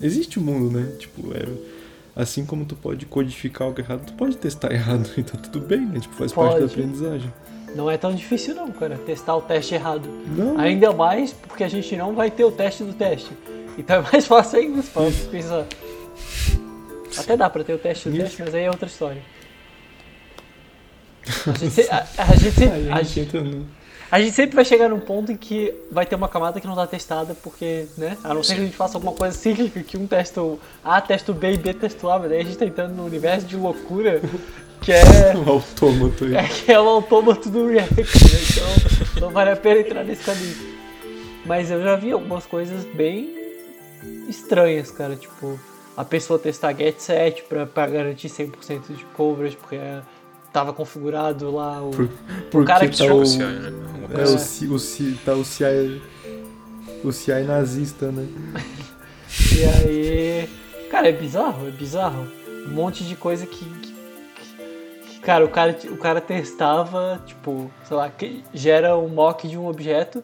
[0.01, 0.97] Existe o mundo, né?
[0.99, 1.47] Tipo, é.
[2.17, 5.81] Assim como tu pode codificar algo errado, tu pode testar errado e tá tudo bem,
[5.81, 6.01] né?
[6.01, 6.73] Tipo, faz parte da Pode.
[6.73, 7.33] aprendizagem.
[7.75, 10.09] Não é tão difícil não, cara, testar o teste errado.
[10.29, 13.31] Não, Ainda mais porque a gente não vai ter o teste do teste.
[13.77, 15.67] Então é mais fácil ainda pra pensar.
[17.19, 18.25] Até dá pra ter o teste do Isso.
[18.25, 19.23] teste, mas aí é outra história.
[21.47, 23.39] A gente, a- a gente sempre- a gente.
[24.11, 26.77] A gente sempre vai chegar num ponto em que vai ter uma camada que não
[26.77, 28.17] tá testada, porque, né?
[28.23, 30.41] A não ser que a gente faça alguma coisa cíclica, que um testa
[30.85, 33.47] A, testa B e B testa A, mas daí a gente tá entrando no universo
[33.47, 34.21] de loucura
[34.83, 35.03] que é,
[35.45, 36.37] O autômato aí.
[36.37, 38.05] é, que é o autômato do React, né?
[39.17, 40.55] Então não vale a pena entrar nesse caminho.
[41.47, 43.35] Mas eu já vi algumas coisas bem
[44.29, 45.59] estranhas, cara, tipo,
[45.97, 50.01] a pessoa testar get set pra, pra garantir 100% de coverage, porque é,
[50.55, 51.91] tava configurado lá o,
[52.51, 53.73] Por- o cara que tá chama o, O CI, né?
[54.17, 56.01] É, o, C- o, C- tá o CI.
[57.03, 58.27] O CI nazista, né?
[59.57, 60.49] E aí.
[60.91, 62.29] Cara, é bizarro, é bizarro.
[62.69, 63.65] Um monte de coisa que.
[63.65, 63.95] que-
[65.11, 69.59] que, cara, o cara, o cara testava, tipo, sei lá, que gera um mock de
[69.59, 70.23] um objeto,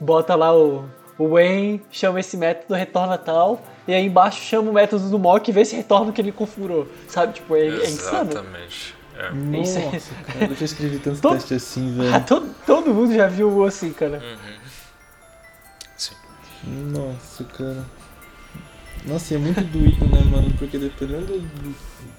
[0.00, 0.84] bota lá o,
[1.18, 5.48] o when, chama esse método, retorna tal, e aí embaixo chama o método do mock
[5.48, 6.86] e vê se retorna o que ele configurou.
[7.08, 7.32] Sabe?
[7.34, 8.30] Tipo, é, é insano.
[8.30, 8.94] Exatamente.
[9.16, 9.60] É.
[9.60, 9.84] Isso aí.
[9.92, 12.24] Nossa, cara, eu já escrevi tanto Todo- teste assim, Ah, velho.
[12.26, 14.20] todo, todo mundo já viu o assim, cara.
[15.96, 16.14] Sim.
[16.66, 17.84] Nossa, cara.
[19.06, 20.50] Nossa, e é muito doído, né, mano?
[20.58, 21.26] Porque dependendo.
[21.38, 21.74] do-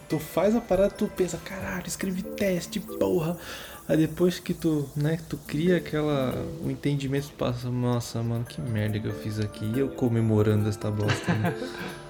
[0.08, 3.36] Tu faz a parada, tu pensa, caralho, escrevi teste, porra.
[3.90, 6.46] Aí depois que tu, né, tu cria aquela.
[6.64, 9.66] O entendimento, tu passa, nossa, mano, que merda que eu fiz aqui.
[9.76, 11.34] E eu comemorando esta bosta.
[11.34, 11.56] Né?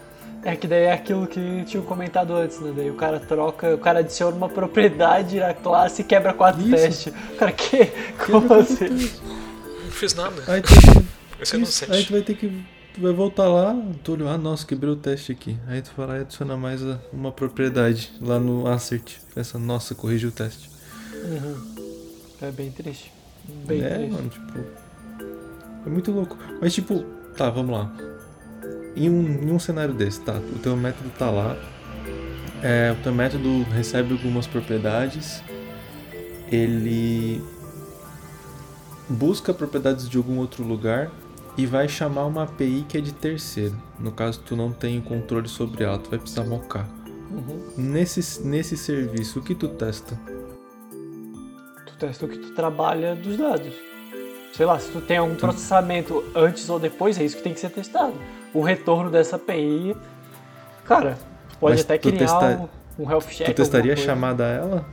[0.46, 2.72] É que daí é aquilo que tinha comentado antes, né?
[2.76, 6.70] Daí o cara troca, o cara adiciona uma propriedade na classe e quebra quatro Isso.
[6.72, 7.14] testes.
[7.39, 7.88] Cara, que?
[8.28, 8.89] Como assim?
[8.89, 10.43] Não fiz nada.
[10.48, 12.48] Aí tu, ter- sou isso, aí tu vai ter que.
[12.93, 13.76] Tu vai voltar lá,
[14.08, 15.58] olha, ah, nossa, quebrei o teste aqui.
[15.68, 19.18] Aí tu vai lá e adiciona mais a- uma propriedade lá no assert.
[19.34, 20.70] Pensa, nossa, corrigiu o teste.
[21.24, 21.76] Uhum.
[22.39, 23.12] É bem triste.
[23.66, 24.12] Bem é, triste.
[24.12, 24.60] mano, tipo.
[25.86, 26.38] É muito louco.
[26.62, 27.04] Mas tipo,
[27.36, 27.91] tá, vamos lá.
[28.96, 30.34] Em um, em um cenário desse, tá?
[30.34, 31.58] O teu método tá lá.
[32.64, 35.43] É, o teu método recebe algumas propriedades.
[36.52, 37.41] Ele
[39.10, 41.12] busca propriedades de algum outro lugar
[41.58, 43.76] e vai chamar uma API que é de terceiro.
[44.00, 46.88] No caso, tu não tem controle sobre ela, tu vai precisar mocar.
[47.32, 47.62] Uhum.
[47.78, 50.20] Nesse, nesse serviço, o que tu testa?
[51.86, 53.74] Tu testa o que tu trabalha dos dados.
[54.54, 57.60] Sei lá, se tu tem algum processamento antes ou depois, é isso que tem que
[57.60, 58.14] ser testado.
[58.56, 59.95] O retorno dessa API,
[60.86, 61.18] cara,
[61.60, 63.47] pode Mas até criar testa- um, um health check.
[63.47, 64.86] Tu testaria a chamada a ela?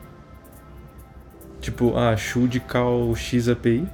[1.61, 3.89] Tipo, ah, should call X API?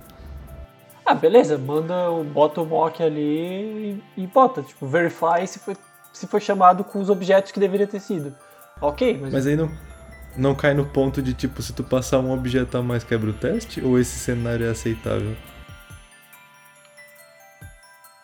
[1.04, 5.76] Ah, beleza, manda, o- bota o mock ali e, e bota, tipo, verify se foi,
[6.12, 8.34] se foi chamado com os objetos que deveria ter sido.
[8.80, 9.70] Ok, mas, Mas aí não,
[10.36, 13.32] não cai no ponto de tipo, se tu passar um objeto a mais quebra o
[13.34, 13.82] teste?
[13.84, 15.36] Ou esse cenário é aceitável?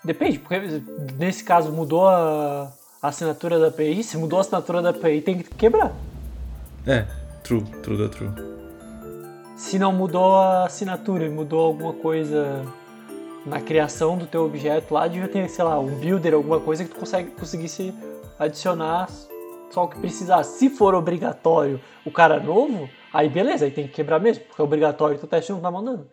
[0.05, 0.83] Depende, porque
[1.19, 5.55] nesse caso mudou a, assinatura da API, se mudou a assinatura da API tem que
[5.55, 5.93] quebrar.
[6.87, 7.07] É,
[7.43, 8.31] true, true da true.
[9.57, 12.65] Se não mudou a assinatura e mudou alguma coisa
[13.47, 16.91] na criação do teu objeto lá, devia ter, sei lá, um builder, alguma coisa que
[16.91, 17.95] tu consegue, conseguisse
[18.39, 19.09] adicionar
[19.71, 20.59] só o que precisasse.
[20.59, 24.65] Se for obrigatório o cara novo, aí beleza, aí tem que quebrar mesmo, porque é
[24.65, 26.09] obrigatório e o teste não tá mandando.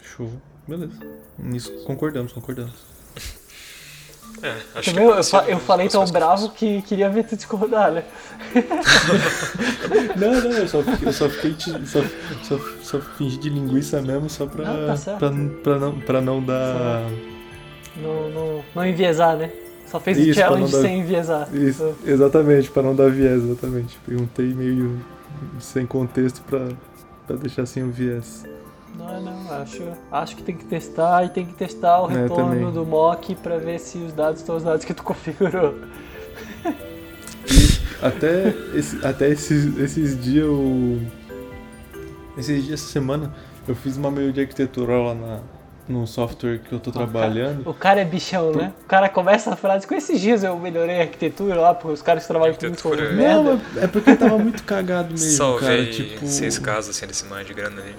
[0.00, 0.28] Show.
[0.66, 0.92] Beleza.
[1.38, 2.72] Nisso concordamos, concordamos.
[4.42, 7.36] É, acho Também eu, que eu, fa- eu falei tão bravo que queria ver tu
[7.36, 8.04] discordar, né?
[10.16, 12.00] Não, não, eu só fiquei, eu só, fiquei te- só,
[12.42, 15.18] só, só fingi de linguiça mesmo só pra, Não, tá certo.
[15.18, 15.30] pra,
[15.62, 17.02] pra, não, pra não dar.
[17.96, 19.50] Não, não, não enviesar, né?
[19.86, 21.48] Só fez o Isso, pra challenge não dar- sem enviesar.
[21.54, 23.96] Isso, exatamente, pra não dar viés, exatamente.
[24.06, 24.98] Perguntei meio
[25.60, 26.68] sem contexto pra,
[27.26, 28.44] pra deixar sem o viés.
[28.98, 32.70] Não, não, acho, acho que tem que testar e tem que testar o É, retorno
[32.70, 35.74] do mock pra ver se os dados estão os dados que tu configurou.
[38.02, 41.00] Até, esse, até esses, esses dias eu.
[42.36, 43.32] Esses dias, essa semana,
[43.68, 45.40] eu fiz uma meio de arquitetura lá na,
[45.88, 47.68] no software que eu tô trabalhando.
[47.68, 48.72] O cara é bichão, né?
[48.82, 52.02] O cara começa a frase com esses dias eu melhorei a arquitetura lá, porque os
[52.02, 53.12] caras que trabalham comigo são merda.
[53.42, 55.90] Não, é- é porque tava muito cagado mesmo, Salvei cara.
[55.92, 56.26] Tipo.
[56.26, 57.94] seis casos assim desse manho de grana ali.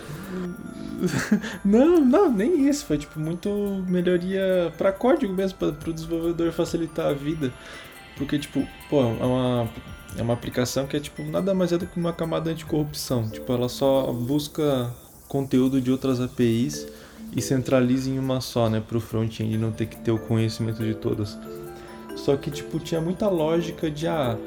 [1.64, 2.86] Não, não, nem isso.
[2.86, 3.50] Foi tipo muito
[3.88, 7.52] melhoria pra código mesmo, pra, pro desenvolvedor facilitar a vida.
[8.18, 9.70] Porque, tipo, pô, é uma,
[10.18, 13.30] é uma aplicação que é tipo nada mais é do que uma camada anticorrupção.
[13.30, 14.94] Tipo, ela só busca
[15.28, 16.88] conteúdo de outras APIs
[17.36, 20.94] e centraliza em uma só, né, pro front-end não ter que ter o conhecimento de
[20.94, 21.38] todas.
[22.16, 24.38] Só que, tipo, tinha muita lógica de, ah,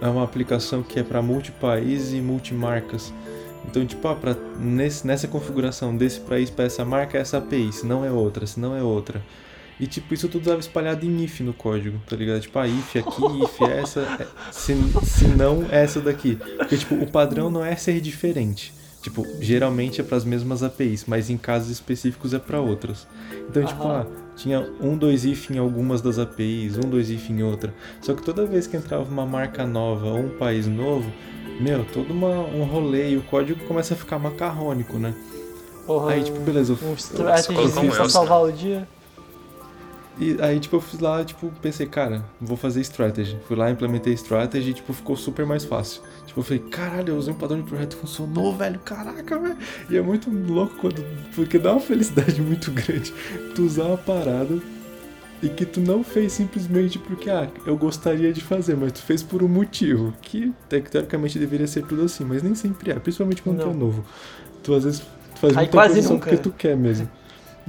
[0.00, 3.12] é uma aplicação que é para multipaís e multimarcas.
[3.68, 7.70] Então, tipo, ah, pra, nesse, nessa configuração desse país para essa marca é essa API,
[7.72, 9.22] se não é outra, se não é outra.
[9.78, 12.40] E, tipo, isso tudo estava espalhado em if no código, tá ligado?
[12.40, 16.36] Tipo, ah, if aqui, if essa, é- se, se não essa daqui.
[16.56, 18.72] Porque, tipo, o padrão não é ser diferente.
[19.02, 23.06] Tipo, geralmente é para as mesmas APIs, mas em casos específicos é para outras.
[23.48, 27.42] Então, tipo, ah, tinha um, dois if em algumas das APIs, um, dois if em
[27.42, 27.72] outra.
[28.00, 31.12] Só que toda vez que entrava uma marca nova ou um país novo,
[31.60, 35.14] meu, todo uma, um rolê e o código começa a ficar macarrônico, né?
[35.86, 38.86] Porra, Aí, tipo, beleza, eu, um um pra else, salvar o dia.
[40.20, 43.38] E aí, tipo, eu fiz lá, tipo, pensei, cara, vou fazer strategy.
[43.46, 46.02] Fui lá, implementei strategy e, tipo, ficou super mais fácil.
[46.26, 49.56] Tipo, eu falei, caralho, eu usei um padrão de projeto, funcionou, velho, caraca, velho.
[49.88, 51.02] E é muito louco quando.
[51.34, 53.12] Porque dá uma felicidade muito grande
[53.54, 54.58] tu usar uma parada
[55.42, 59.22] e que tu não fez simplesmente porque, ah, eu gostaria de fazer, mas tu fez
[59.22, 60.12] por um motivo.
[60.20, 63.72] Que te- teoricamente deveria ser tudo assim, mas nem sempre é, principalmente quando tu Não.
[63.72, 64.04] é novo.
[64.62, 65.00] Tu às vezes
[65.34, 66.26] tu faz Aí muita coisa nunca.
[66.30, 67.08] porque tu quer mesmo.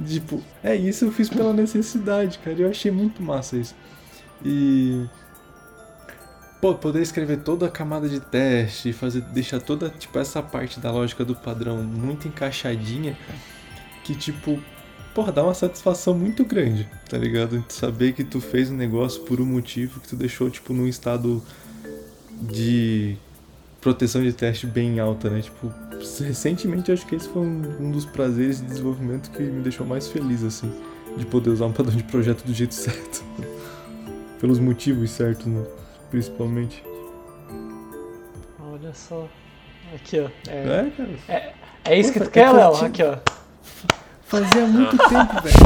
[0.04, 2.56] Tipo, é isso eu fiz pela necessidade, cara.
[2.58, 3.74] Eu achei muito massa isso.
[4.44, 5.04] E.
[6.60, 10.90] Pô, poder escrever toda a camada de teste, fazer, deixar toda, tipo, essa parte da
[10.90, 13.16] lógica do padrão muito encaixadinha,
[14.04, 14.58] que, tipo,
[15.14, 17.64] porra, dá uma satisfação muito grande, tá ligado?
[17.68, 21.42] Saber que tu fez um negócio por um motivo, que tu deixou, tipo, num estado
[22.42, 23.16] de
[23.80, 25.40] proteção de teste bem alta, né?
[25.40, 25.72] Tipo,
[26.20, 30.08] recentemente acho que esse foi um, um dos prazeres de desenvolvimento que me deixou mais
[30.08, 30.72] feliz, assim,
[31.16, 33.24] de poder usar um padrão de projeto do jeito certo.
[34.40, 35.62] Pelos motivos certos, né?
[36.10, 36.82] Principalmente.
[38.58, 39.28] Olha só.
[39.94, 40.28] Aqui, ó.
[40.48, 40.90] É, É,
[41.26, 41.54] cara.
[41.84, 42.70] é isso que tu quer, é Léo?
[42.70, 42.88] curtinho.
[42.88, 43.39] Aqui, ó.
[44.30, 45.56] Fazia muito tempo, velho.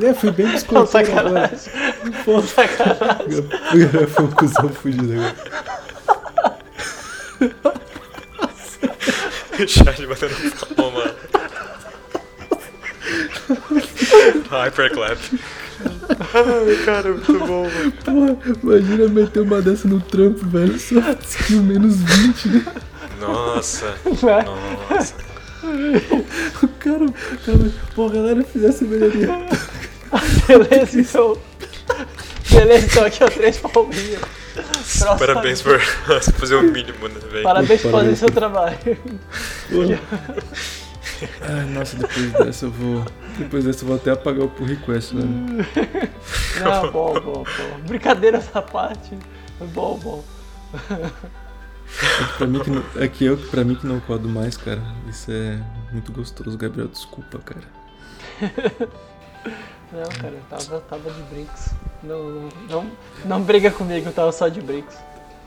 [0.00, 1.48] Não, é, fui bem Não, desconfortável agora.
[1.58, 2.22] sacanagem.
[2.24, 3.48] Pô, Sacanagem.
[3.84, 5.36] agora foi um cuzão fugido agora.
[9.68, 10.34] Chat batendo
[10.74, 11.14] palma.
[14.50, 15.18] Hyperclap.
[16.34, 17.92] Ai, cara, muito bom, mano.
[18.04, 20.78] Porra, imagina meter uma dessa no trampo, velho.
[20.78, 20.94] Só
[21.28, 22.64] skill menos 20, né?
[23.20, 25.14] Nossa, nossa.
[26.62, 29.28] O cara, o cara, pô, a galera fizesse melhoria.
[30.46, 31.38] Beleza, então.
[32.50, 34.20] Beleza, então aqui, ó, três palminhas.
[34.54, 35.18] Próximo.
[35.18, 35.80] Parabéns por
[36.38, 37.42] fazer o mínimo, né, velho?
[37.42, 38.78] Parabéns por fazer seu trabalho.
[41.40, 43.04] Ai, nossa, depois dessa eu vou.
[43.38, 45.28] Depois dessa eu vou até apagar o pull request, velho.
[46.62, 47.44] Não, bom, bom, bom.
[47.86, 49.16] Brincadeira essa parte.
[49.74, 50.24] Bom, bom.
[52.20, 54.56] É que pra mim que não, é que eu, pra mim que não codo mais,
[54.56, 54.82] cara.
[55.08, 55.58] Isso é
[55.92, 56.88] muito gostoso, Gabriel.
[56.88, 57.62] Desculpa, cara.
[59.92, 61.70] Não, cara, eu tava, tava de brinks.
[62.02, 62.90] Não, não, não,
[63.24, 64.96] não briga comigo, eu tava só de brinks.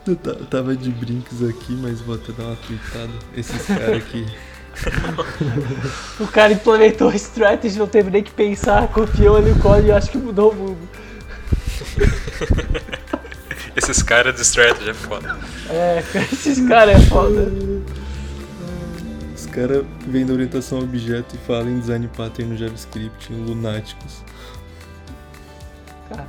[0.07, 3.11] Eu ta- eu tava de brinks aqui, mas vou até dar uma tweetada.
[3.35, 4.25] Esses caras aqui.
[6.21, 9.91] O cara implementou a strategy, não teve nem que pensar, confiou ali no código e
[9.91, 10.89] acho que mudou o mundo.
[13.79, 15.37] Esses caras de strategy é foda.
[15.69, 16.03] É,
[16.33, 17.49] esses caras é foda.
[19.33, 24.21] Os caras vêm da orientação a objeto e falam em design pattern no JavaScript, lunáticos.
[26.09, 26.27] Cara,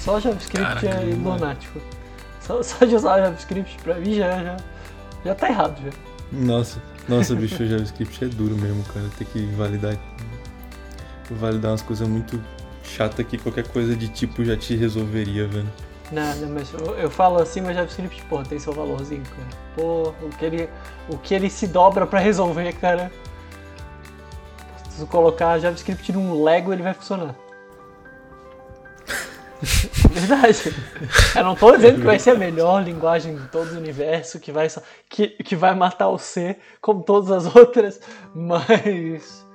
[0.00, 1.80] só JavaScript é Caralho, lunático.
[2.40, 4.56] Só, só de usar JavaScript pra mim já, já,
[5.24, 5.92] já tá errado já.
[6.32, 9.06] Nossa, nossa, bicho, o JavaScript é duro mesmo, cara.
[9.16, 9.96] Tem que validar.
[11.30, 12.42] Validar umas coisas muito
[12.82, 15.70] chata que qualquer coisa de tipo já te resolveria, velho.
[16.12, 19.48] Não, não, mas eu, eu falo assim, mas JavaScript, pô, tem seu valorzinho, cara.
[19.76, 20.70] Pô, o que ele,
[21.08, 23.12] o que ele se dobra pra resolver, cara.
[24.88, 27.36] Se tu colocar JavaScript num Lego, ele vai funcionar.
[30.10, 30.74] Verdade.
[31.36, 34.50] Eu não tô dizendo que vai ser a melhor linguagem de todo o universo, que
[34.50, 34.66] vai,
[35.08, 38.00] que, que vai matar o C, como todas as outras,
[38.34, 39.46] mas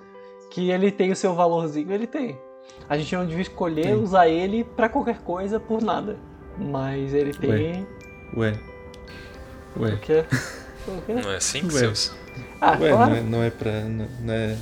[0.51, 2.39] que ele tem o seu valorzinho, ele tem.
[2.87, 6.17] A gente não devia escolher usar ele pra qualquer coisa por nada.
[6.57, 7.85] Mas ele tem.
[8.35, 8.53] Ué.
[9.77, 9.93] Ué.
[9.93, 10.23] O quê?
[10.87, 11.13] O quê?
[11.13, 11.79] Não é assim que Ué.
[11.81, 12.11] você usa?
[12.61, 13.09] Ah, Ué, claro.
[13.11, 13.81] não é, não é pra.
[13.81, 14.57] Não, não é,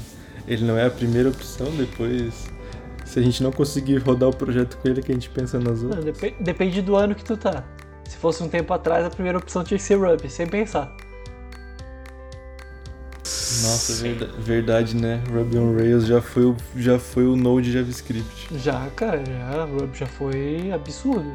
[0.47, 2.51] ele não é a primeira opção, depois.
[3.05, 5.81] Se a gente não conseguir rodar o projeto com ele, que a gente pensa nas
[5.83, 6.05] Não, outras.
[6.05, 7.63] depe- depende do ano que tu tá.
[8.05, 10.95] Se fosse um tempo atrás, a primeira opção tinha que ser Ruby, sem pensar.
[13.61, 14.15] Nossa, Sim.
[14.15, 15.21] verda- verdade, né?
[15.31, 18.47] Ruby on Rails já foi o, já foi o Node JavaScript.
[18.57, 21.31] Já, cara, já, Ruby já foi absurdo.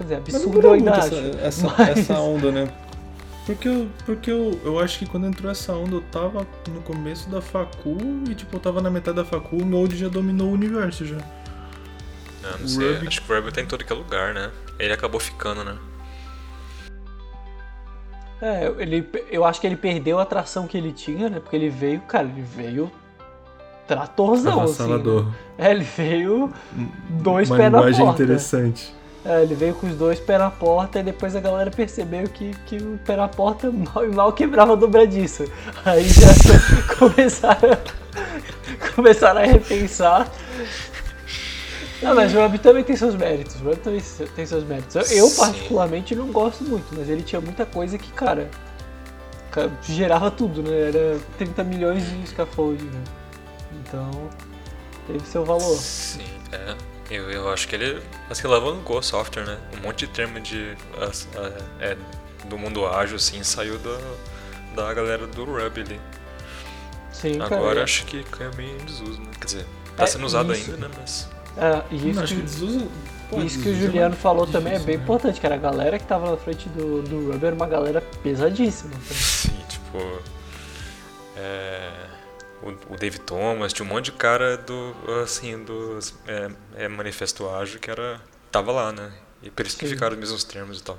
[0.00, 1.14] Quer dizer, absurdo eu ainda acho.
[1.14, 2.72] essa, essa, mas- essa onda, né?
[3.44, 7.28] Porque, eu, porque eu, eu acho que quando entrou essa onda, eu tava no começo
[7.28, 7.98] da facu
[8.30, 11.16] e, tipo, eu tava na metade da facu, o Node já dominou o universo já.
[12.42, 12.94] Não, não sei.
[12.94, 14.50] Ruby- Acho que o Ruby tá em todo que é lugar, né?
[14.78, 15.76] Ele acabou ficando, né?
[18.40, 21.40] É, ele, eu acho que ele perdeu a atração que ele tinha, né?
[21.40, 22.90] Porque ele veio, cara, ele veio
[23.86, 24.88] tratorzão, assim.
[24.96, 25.32] Né?
[25.58, 26.50] É, ele veio
[27.10, 28.22] dois Uma pés na linguagem porta.
[28.22, 28.94] interessante.
[29.24, 32.54] É, ele veio com os dois pés na porta e depois a galera percebeu que,
[32.66, 35.44] que o pé na porta mal e mal quebrava dobradiça.
[35.84, 36.28] Aí já
[36.98, 40.26] começaram, a- começaram a repensar.
[42.02, 43.56] Não, mas o Ruby também tem seus méritos.
[43.56, 44.00] O Ruby também
[44.34, 44.96] tem seus méritos.
[44.96, 48.50] Eu, eu, particularmente, não gosto muito, mas ele tinha muita coisa que, cara,
[49.50, 50.88] ca- gerava tudo, né?
[50.88, 53.00] Era 30 milhões de scaffold, né?
[53.82, 54.10] Então,
[55.06, 55.76] teve seu valor.
[55.76, 56.74] Sim, é.
[57.10, 58.00] Eu, eu acho que ele
[58.30, 59.58] assim, alavancou o software, né?
[59.76, 60.76] Um monte de termo de,
[61.80, 61.96] é,
[62.46, 63.98] do mundo ágil, assim, saiu da,
[64.76, 66.00] da galera do Ruby ali.
[67.12, 67.56] Sim, cara.
[67.56, 69.30] Agora acho que caiu meio em desuso, né?
[69.40, 70.70] Quer dizer, tá É, sendo usado isso.
[70.70, 70.94] ainda, né?
[71.00, 71.28] Mas.
[71.56, 72.86] É, e isso Não, acho que- que desusa.
[73.28, 75.02] pô, Isso que o é Juliano mais falou difícil, também é bem né?
[75.02, 75.56] importante, cara.
[75.56, 78.92] A galera que tava na frente do, do Ruby era uma galera pesadíssima.
[78.92, 79.02] cara.
[79.20, 79.98] Sim, tipo.
[81.36, 81.90] É,
[82.62, 84.94] o, o Dave Thomas, tinha um monte de cara do.
[85.22, 85.98] Assim, do.
[86.26, 88.20] É, é, Manifesto Ágil que era.
[88.50, 89.12] tava lá, né?
[89.42, 89.94] E por isso que Sim.
[89.94, 90.98] ficaram os mesmos termos e tal.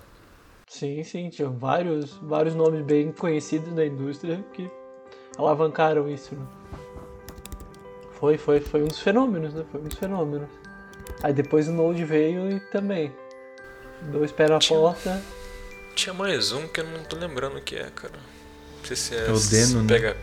[0.68, 4.72] Sim, sim, tinha vários, vários nomes bem conhecidos da indústria que
[5.38, 6.34] alavancaram isso.
[6.34, 6.46] Né?
[8.14, 9.66] Foi, foi, foi um dos fenômenos, né?
[9.72, 10.48] Foi um dos fenômenos.
[11.24, 13.12] Aí depois o Node veio e também.
[14.04, 15.22] Dois pés na Tinha- porta.
[15.94, 18.14] Tinha mais um que eu não tô lembrando o que é, cara.
[18.80, 20.16] Não sei se é, É o Deno, né?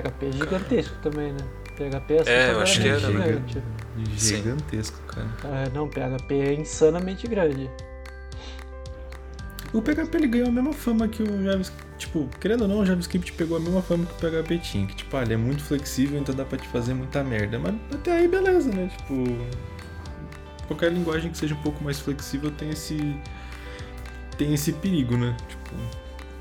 [0.00, 0.26] PHP.
[0.26, 1.38] É gigantesco também, né?
[1.76, 3.26] PHP é É, eu acho que era, né?
[3.26, 3.62] gigante.
[4.16, 4.36] Sim.
[4.36, 5.28] Gigantesco, cara.
[5.44, 7.70] É, não, PHP é insanamente grande.
[9.72, 11.92] O PHP ele ganhou a mesma fama que o JavaScript.
[11.98, 14.86] Tipo, querendo ou não, o JavaScript pegou a mesma fama que o PHP tinha.
[14.86, 17.58] Que, tipo, ah, ele é muito flexível, então dá pra te fazer muita merda.
[17.58, 18.90] Mas até aí, beleza, né?
[18.98, 19.24] Tipo.
[20.66, 23.16] Qualquer linguagem que seja um pouco mais flexível tem esse.
[24.36, 25.34] Tem esse perigo, né?
[25.48, 25.74] Tipo.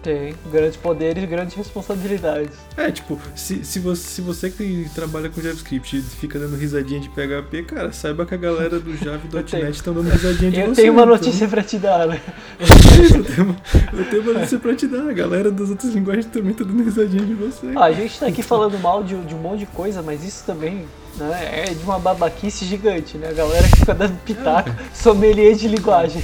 [0.03, 2.49] Tem grandes poderes, grandes responsabilidades.
[2.75, 6.99] É, tipo, se, se, você, se você que trabalha com JavaScript e fica dando risadinha
[6.99, 10.09] de PHP, cara, saiba que a galera do Java e Eu tenho- .NET estão dando
[10.09, 10.81] risadinha de Eu você.
[10.81, 12.19] tenho uma então- notícia pra te dar, né?
[12.59, 13.55] eu, tenho uma,
[13.93, 15.07] eu tenho uma notícia pra te dar.
[15.07, 17.67] A galera das outras linguagens também tá dando risadinha de você.
[17.75, 20.43] Ah, a gente tá aqui falando mal de, de um monte de coisa, mas isso
[20.47, 20.87] também
[21.17, 23.29] né, é de uma babaquice gigante, né?
[23.29, 26.23] A galera que fica dando pitaco, sommelier de linguagem.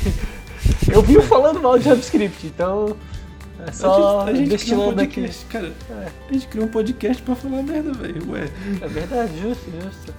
[0.91, 2.95] Eu vivo falando mal de JavaScript, então
[3.67, 5.15] é só criou um destilando aqui.
[5.21, 5.71] podcast, cara.
[5.89, 6.07] É.
[6.29, 8.31] A gente criou um podcast pra falar merda, velho.
[8.31, 8.49] Ué.
[8.81, 10.13] É verdade, justo, justo.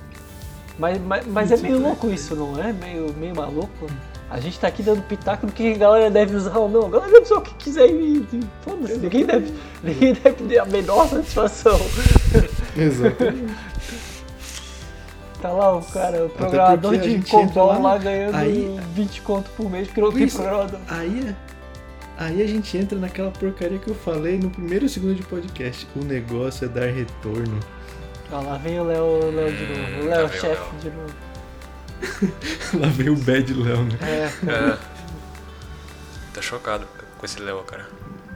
[0.79, 2.73] Mas, mas, mas é meio louco isso, não é?
[2.73, 3.87] Meio, meio maluco.
[4.31, 6.87] A gente tá aqui dando pitaco do que a galera deve usar ou não.
[6.87, 8.25] A galera deve usar o que quiser e
[8.63, 8.99] foda-se.
[8.99, 11.81] Ninguém deve, ninguém deve ter a menor satisfação.
[12.77, 13.55] Exatamente.
[15.41, 19.23] Tá lá o cara, o programador a de gente COBOL lá, lá, ganhando aí- 20
[19.23, 20.81] conto por mês porque não tem programador.
[20.89, 21.37] aí,
[22.19, 25.87] aí a gente entra naquela porcaria que eu falei no primeiro segundo de podcast.
[25.97, 27.59] O negócio é dar retorno.
[28.31, 30.01] Ó, lá vem o Léo, de novo.
[30.01, 31.15] O Hum, Léo, tá chefe de novo.
[32.79, 33.99] Lá veio o Bad Léo, né?
[34.03, 34.79] É, É.
[36.35, 37.89] Tá chocado com esse Léo, cara.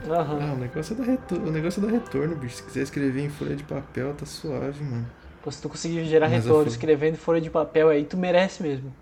[0.09, 0.39] aham.
[0.41, 2.55] Ah, o negócio é dar retorno, o negócio é dar retorno, bicho.
[2.57, 5.05] Se quiser escrever em folha de papel, tá suave, mano.
[5.41, 8.61] Pô, se tu conseguir gerar Mas retorno escrevendo em folha de papel, aí tu merece
[8.63, 8.93] mesmo.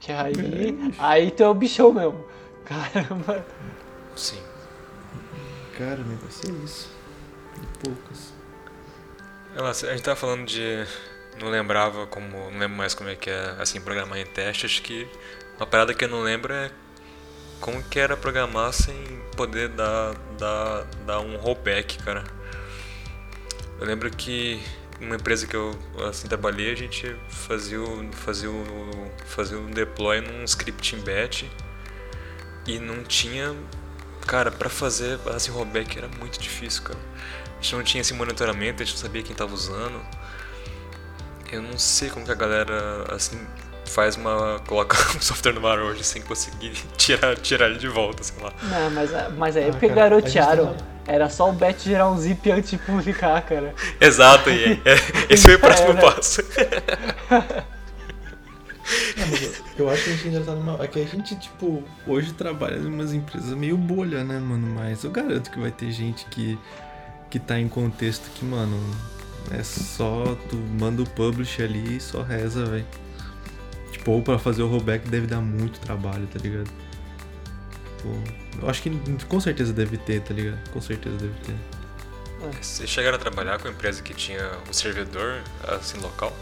[0.00, 0.96] Que aí, Merece.
[0.98, 2.24] aí tu é o bichão mesmo.
[2.64, 3.44] Caramba.
[4.18, 4.42] Sim.
[5.78, 6.90] Cara, o negócio é isso.
[7.54, 8.34] De poucas.
[9.54, 10.84] Lá, a gente tava falando de
[11.40, 12.50] não lembrava como.
[12.50, 14.66] Não lembro mais como é que é assim programar em teste.
[14.66, 15.08] Acho que
[15.56, 16.70] uma parada que eu não lembro é
[17.60, 22.24] como que era programar sem poder dar, dar, dar um rollback, cara.
[23.78, 24.60] Eu lembro que
[25.00, 30.20] uma empresa que eu assim trabalhei, a gente fazia o, fazia o, fazia um deploy
[30.20, 31.44] num script em batch
[32.68, 33.56] e não tinha,
[34.28, 36.98] cara, para fazer assim rollback era muito difícil, cara.
[37.58, 40.00] A gente não tinha esse monitoramento, a gente não sabia quem tava usando.
[41.50, 43.40] Eu não sei como que a galera assim
[43.86, 48.22] faz uma coloca um software no ar hoje sem conseguir tirar tirar ele de volta,
[48.22, 48.52] sei lá.
[48.62, 50.76] Não, mas, mas aí é Ah, porque cara, garotearam.
[51.06, 53.74] Era só o Bet gerar um zip antes de publicar, cara.
[53.98, 56.42] Exato, e é, esse foi o próximo passo.
[59.30, 60.82] Mas eu- acho que a gente ainda tá numa.
[60.82, 64.66] É que a gente, tipo, hoje trabalha em umas empresas meio bolha, né, mano?
[64.74, 66.58] Mas eu garanto que vai ter gente que,
[67.30, 68.78] que tá em contexto que, mano,
[69.50, 70.36] é só.
[70.48, 72.86] Tu manda o publish ali e só reza, velho.
[73.92, 76.70] Tipo, ou pra fazer o rollback deve dar muito trabalho, tá ligado?
[78.02, 78.08] Pô,
[78.62, 78.90] eu acho que
[79.28, 80.58] com certeza deve ter, tá ligado?
[80.70, 81.54] Com certeza deve ter.
[82.62, 86.32] Vocês chegaram a trabalhar com uma empresa que tinha o servidor assim local?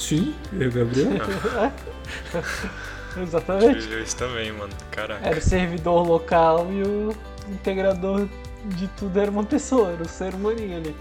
[0.00, 1.10] Sim, eu, Gabriel.
[3.22, 3.88] Exatamente.
[3.90, 4.72] Eu isso também, mano.
[4.90, 5.26] Caraca.
[5.26, 7.14] Era o servidor local e o
[7.50, 8.26] integrador
[8.64, 10.96] de tudo era uma pessoa, era o ser humaninho ali.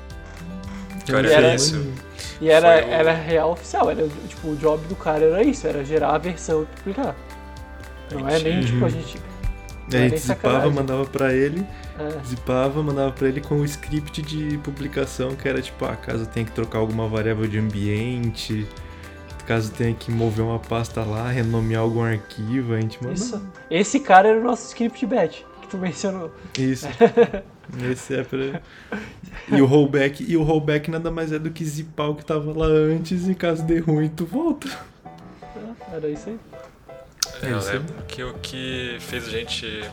[1.07, 1.93] Cara, E era- é isso.
[2.41, 5.83] E era, o- era real oficial, era tipo, o job do cara era isso, era
[5.83, 7.15] gerar a versão e publicar.
[8.11, 9.17] Não é nem tipo a gente.
[9.17, 9.21] E
[9.93, 11.65] Não é aí nem zipava, mandava pra ele.
[11.99, 16.25] É, Zipava, mandava pra ele com o script de publicação, que era tipo, ah, caso
[16.27, 18.65] tenha que trocar alguma variável de ambiente,
[19.49, 23.15] caso tenha que mover uma pasta lá, renomear algum arquivo, a gente mandava.
[23.15, 23.41] isso.
[23.71, 26.31] Esse cara era o nosso script bet, que tu mencionou.
[26.55, 26.87] Isso.
[27.91, 28.61] Esse é pra.
[29.51, 32.55] E o rollback, e o rollback nada mais é do que zipar o que tava
[32.55, 34.69] lá antes e caso dê ruim, tu volta.
[35.43, 36.39] É, Era isso aí.
[37.41, 37.71] É, eu isso.
[37.71, 39.83] lembro que o que fez a gente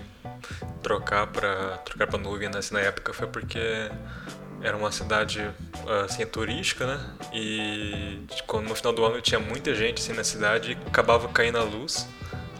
[0.82, 3.90] trocar pra, trocar pra nuvem né, assim, na época foi porque
[4.66, 5.48] era uma cidade
[6.04, 6.98] assim, turística, né?
[7.32, 11.58] E quando no final do ano tinha muita gente assim, na cidade e acabava caindo
[11.58, 12.08] a luz.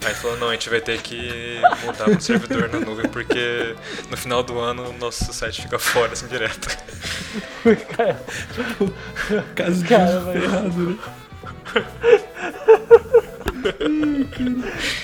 [0.04, 3.74] Aí falou, não, a gente vai ter que mudar pro servidor na nuvem porque
[4.10, 6.68] no final do ano o nosso site fica fora, assim, direto.
[7.96, 8.20] Cara,
[9.56, 10.98] Caso de Cara, uso mas- ferrado, né?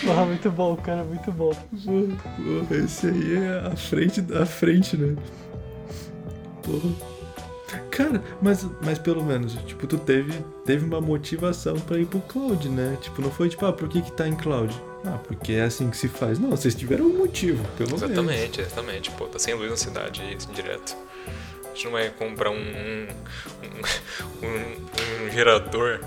[0.04, 1.52] porra, muito bom, cara, muito bom.
[1.52, 5.16] Pô, esse aí é a frente da frente, né?
[6.62, 6.92] Porra.
[7.90, 10.32] Cara, mas, mas pelo menos, tipo, tu teve,
[10.64, 12.98] teve uma motivação pra ir pro cloud, né?
[13.00, 14.74] Tipo, não foi tipo, ah, por que que tá em cloud?
[15.04, 16.38] Ah, porque é assim que se faz.
[16.38, 18.02] Não, vocês tiveram um motivo, pelo menos.
[18.02, 19.10] Exatamente, exatamente.
[19.12, 20.94] Pô, tá sem luz na cidade assim, direto.
[21.64, 23.06] A gente não vai comprar um, um,
[24.42, 26.00] um, um- gerador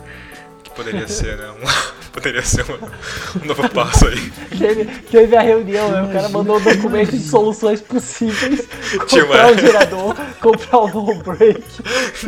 [0.76, 1.50] poderia ser, né?
[1.52, 1.66] Um,
[2.12, 4.32] poderia ser um, um novo passo aí.
[4.58, 6.04] Teve, teve a reunião, né?
[6.04, 8.68] o cara mandou um documento de soluções possíveis,
[9.08, 11.64] Tinha comprar uma- o gerador, comprar o no break.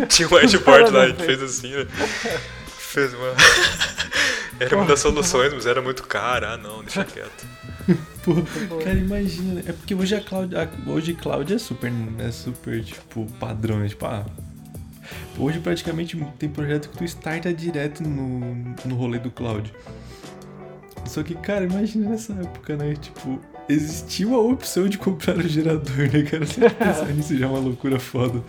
[0.09, 1.87] Tinha um whiteboard lá, a gente fez assim, né?
[2.77, 3.33] Fez uma.
[4.59, 6.53] Era uma das soluções, mas era muito cara.
[6.53, 7.45] Ah, não, deixa quieto.
[8.25, 8.33] Pô,
[8.83, 9.53] cara, imagina.
[9.53, 9.63] né?
[9.67, 13.87] É porque hoje a cloud, a- hoje cloud é super, é super, tipo, padrão, né?
[13.87, 14.25] Tipo, ah,
[15.37, 18.55] hoje praticamente tem projeto que tu starta direto no,
[18.85, 19.73] no rolê do cloud.
[21.05, 22.93] Só que, cara, imagina nessa época, né?
[22.95, 23.39] Tipo,
[23.69, 26.45] existiu a opção de comprar o gerador, né, cara?
[26.45, 28.43] Você pensar nisso já é uma loucura foda.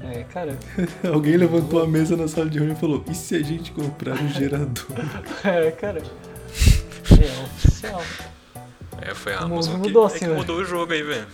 [0.00, 0.58] É, cara,
[1.12, 4.14] Alguém levantou a mesa na sala de reunião e falou: e se a gente comprar
[4.14, 4.86] um gerador?
[5.44, 6.02] é, cara.
[6.02, 8.02] É oficial.
[9.02, 10.36] É, foi a Amazon mudou, que, é que senhor.
[10.36, 11.26] mudou o jogo aí, velho.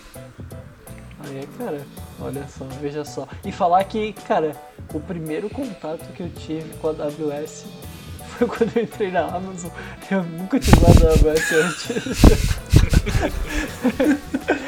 [1.20, 1.86] Aí, cara,
[2.20, 3.26] olha só, veja só.
[3.44, 4.52] E falar que, cara,
[4.92, 7.64] o primeiro contato que eu tive com a AWS
[8.38, 9.70] foi quando eu entrei na Amazon.
[10.10, 12.58] Eu nunca tinha usado a AWS antes.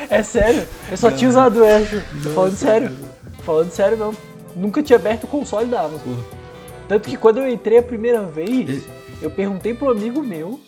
[0.11, 2.05] é sério, eu só tinha usado o Azure.
[2.35, 2.97] Falando sério,
[3.45, 4.17] falando sério mesmo.
[4.57, 6.01] Nunca tinha aberto o console da Amazon.
[6.01, 6.39] Porra.
[6.89, 8.85] Tanto que quando eu entrei a primeira vez,
[9.21, 10.59] eu perguntei pro amigo meu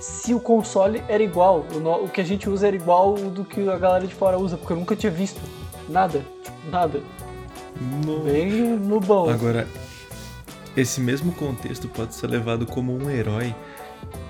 [0.00, 1.64] se o console era igual,
[2.02, 4.72] o, que a gente usa era igual do que a galera de fora usa, porque
[4.72, 5.40] eu nunca tinha visto.
[5.88, 6.22] Nada,
[6.70, 7.00] nada.
[8.04, 9.30] No- Bem no bom.
[9.30, 9.66] Agora,
[10.76, 13.54] esse mesmo contexto pode ser levado como um herói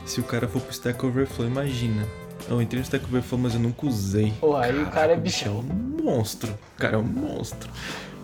[0.04, 1.46] se o cara for pro Stack Overflow.
[1.48, 2.04] Imagina.
[2.48, 4.32] Eu entrei no Stack Overflow, mas eu nunca usei.
[4.40, 5.61] Pô, aí o cara é o bicho é bichão.
[5.61, 6.50] um monstro.
[6.76, 7.68] O cara é um monstro.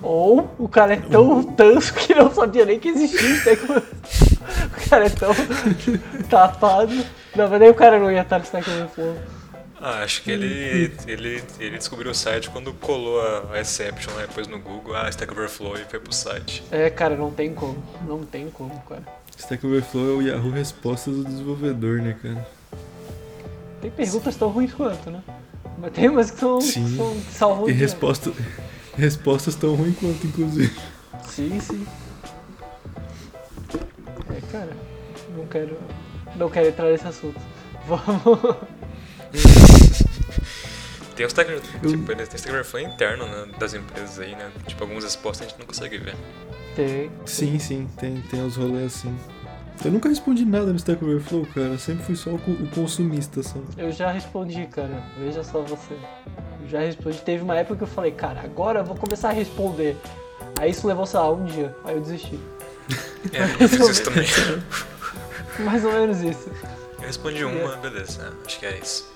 [0.03, 3.59] Ou o cara é tão tanso que não sabia nem que existia isso aí.
[4.45, 5.31] O cara é tão
[6.29, 6.93] tapado.
[7.35, 9.17] Não, mas nem o cara não ia estar no Stack Overflow.
[9.87, 14.23] Ah, acho que ele, ele, ele descobriu o site quando colou a, a exception lá
[14.23, 16.65] depois no Google, ah, Stack Overflow e foi pro site.
[16.71, 17.85] É, cara, não tem como.
[18.09, 19.03] Não tem como, cara.
[19.37, 22.49] Stack Overflow é o Yahoo Respostas do desenvolvedor, né, cara?
[23.83, 25.23] Tem perguntas tão ruins quanto, né?
[25.77, 27.23] Mas tem umas que são, Sim.
[27.31, 28.33] são que E resposta,
[28.97, 30.75] respostas tão ruins quanto, inclusive.
[31.29, 31.87] Sim, sim.
[34.35, 34.75] É, cara,
[35.37, 35.79] não quero.
[36.37, 37.39] Não quero entrar nesse assunto.
[37.87, 38.57] Vamos.
[41.17, 41.61] Tem os Stack, Eu-
[41.91, 44.51] tipo, tem Stack Overflow interno né, das empresas aí, né?
[44.67, 46.17] Tipo, algumas respostas a gente não consegue ver.
[46.75, 47.11] Tem.
[47.25, 49.17] Sim, sim, tem, tem os rolês assim.
[49.85, 51.79] Eu nunca respondi nada no Stack Overflow, cara.
[51.79, 53.59] Sempre fui só o, o consumista, só.
[53.77, 55.03] Eu já respondi, cara.
[55.19, 55.95] Veja só você.
[56.63, 57.19] Eu já respondi.
[57.23, 59.97] Teve uma época que eu falei, cara, agora eu vou começar a responder.
[60.61, 61.75] Aí isso levou, sei lá, um dia.
[61.85, 62.39] Aí eu desisti.
[63.33, 64.27] É, eu fiz isso também.
[65.61, 66.51] Mais ou menos isso.
[67.05, 68.33] Eu respondi uma, beleza, né?
[68.47, 69.13] acho que é isso.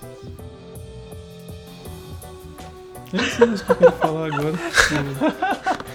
[3.13, 4.53] Eu não sei mais o que eu quero falar agora.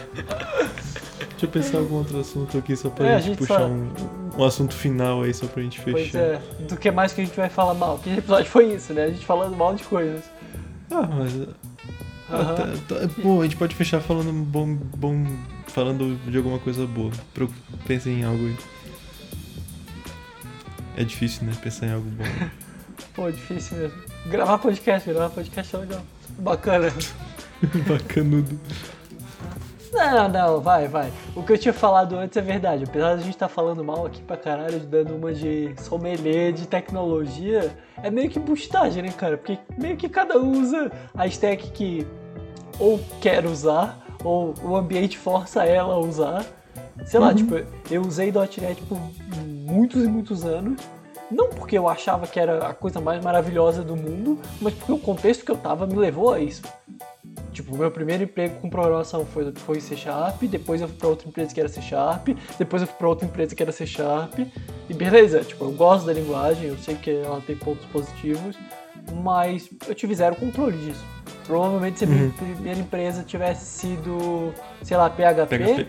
[1.30, 3.68] Deixa eu pensar algum outro assunto aqui só pra É, a gente, gente puxar só-
[3.68, 3.92] um,
[4.38, 5.92] um assunto final aí, só pra gente fechar.
[5.92, 6.42] Pois é.
[6.68, 8.00] Do que mais que a gente vai falar mal?
[8.00, 9.04] Que episódio foi isso, né?
[9.04, 10.24] A gente falando mal de coisas.
[10.90, 11.34] Ah, mas.
[12.32, 15.26] ah, tá- tá- pô, a gente pode fechar falando bom, bom.
[15.68, 17.12] Falando de alguma coisa boa.
[17.86, 18.56] Pensem em algo aí.
[20.96, 21.54] É difícil, né?
[21.62, 22.24] Pensar em algo bom.
[23.16, 24.02] Pô, difícil mesmo.
[24.28, 26.02] Gravar podcast, gravar podcast é legal.
[26.40, 26.94] Bacana.
[27.88, 28.60] Bacanudo.
[29.92, 31.14] Não, não, vai, vai.
[31.36, 32.84] O que eu tinha falado antes é verdade.
[32.84, 36.68] Apesar de a gente estar falando mal aqui pra caralho, dando uma de sommelier de
[36.68, 39.38] tecnologia, é meio que boostagem, né, cara?
[39.38, 42.08] Porque meio que cada um usa a stack que
[42.80, 46.44] ou quer usar, ou o ambiente força ela a usar.
[47.06, 47.56] Sei lá, tipo,
[47.92, 49.00] eu usei .NET por
[49.46, 50.82] muitos e muitos anos.
[51.32, 55.00] Não porque eu achava que era a coisa mais maravilhosa do mundo, mas porque o
[55.00, 56.62] contexto que eu tava me levou a isso.
[57.52, 61.08] Tipo, o meu primeiro emprego com programação foi, foi C Sharp, depois eu fui pra
[61.08, 63.86] outra empresa que era C Sharp, depois eu fui pra outra empresa que era C
[63.86, 64.40] Sharp,
[64.90, 68.58] e beleza, tipo, eu gosto da linguagem, eu sei que ela tem pontos positivos,
[69.24, 71.04] mas eu tive zero controle disso.
[71.46, 75.88] Provavelmente se a minha primeira empresa tivesse sido, sei lá, PHP, PHP.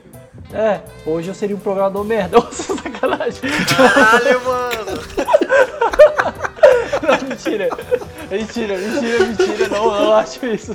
[0.53, 2.39] É, hoje eu seria um programador merda.
[2.43, 3.41] Nossa, sacanagem.
[3.77, 5.01] Caralho, mano!
[7.35, 7.69] Mentira.
[8.31, 9.69] Mentira, mentira, mentira.
[9.69, 10.75] Não, eu não acho isso.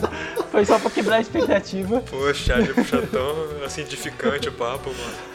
[0.52, 2.02] Foi só pra quebrar a expectativa.
[2.02, 5.30] Poxa, já puxa tão assim, edificante o papo, mano.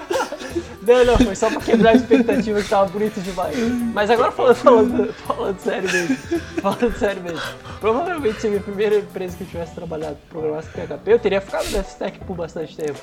[0.83, 3.57] Não, não, foi só pra quebrar a expectativa que tava bonito demais.
[3.95, 6.17] Mas agora falando, falando, falando sério mesmo.
[6.61, 7.41] Falando sério mesmo.
[7.81, 11.65] Provavelmente se a minha primeira empresa que eu tivesse trabalhado programasse PHP, eu teria ficado
[11.71, 13.01] nessa stack por bastante tempo.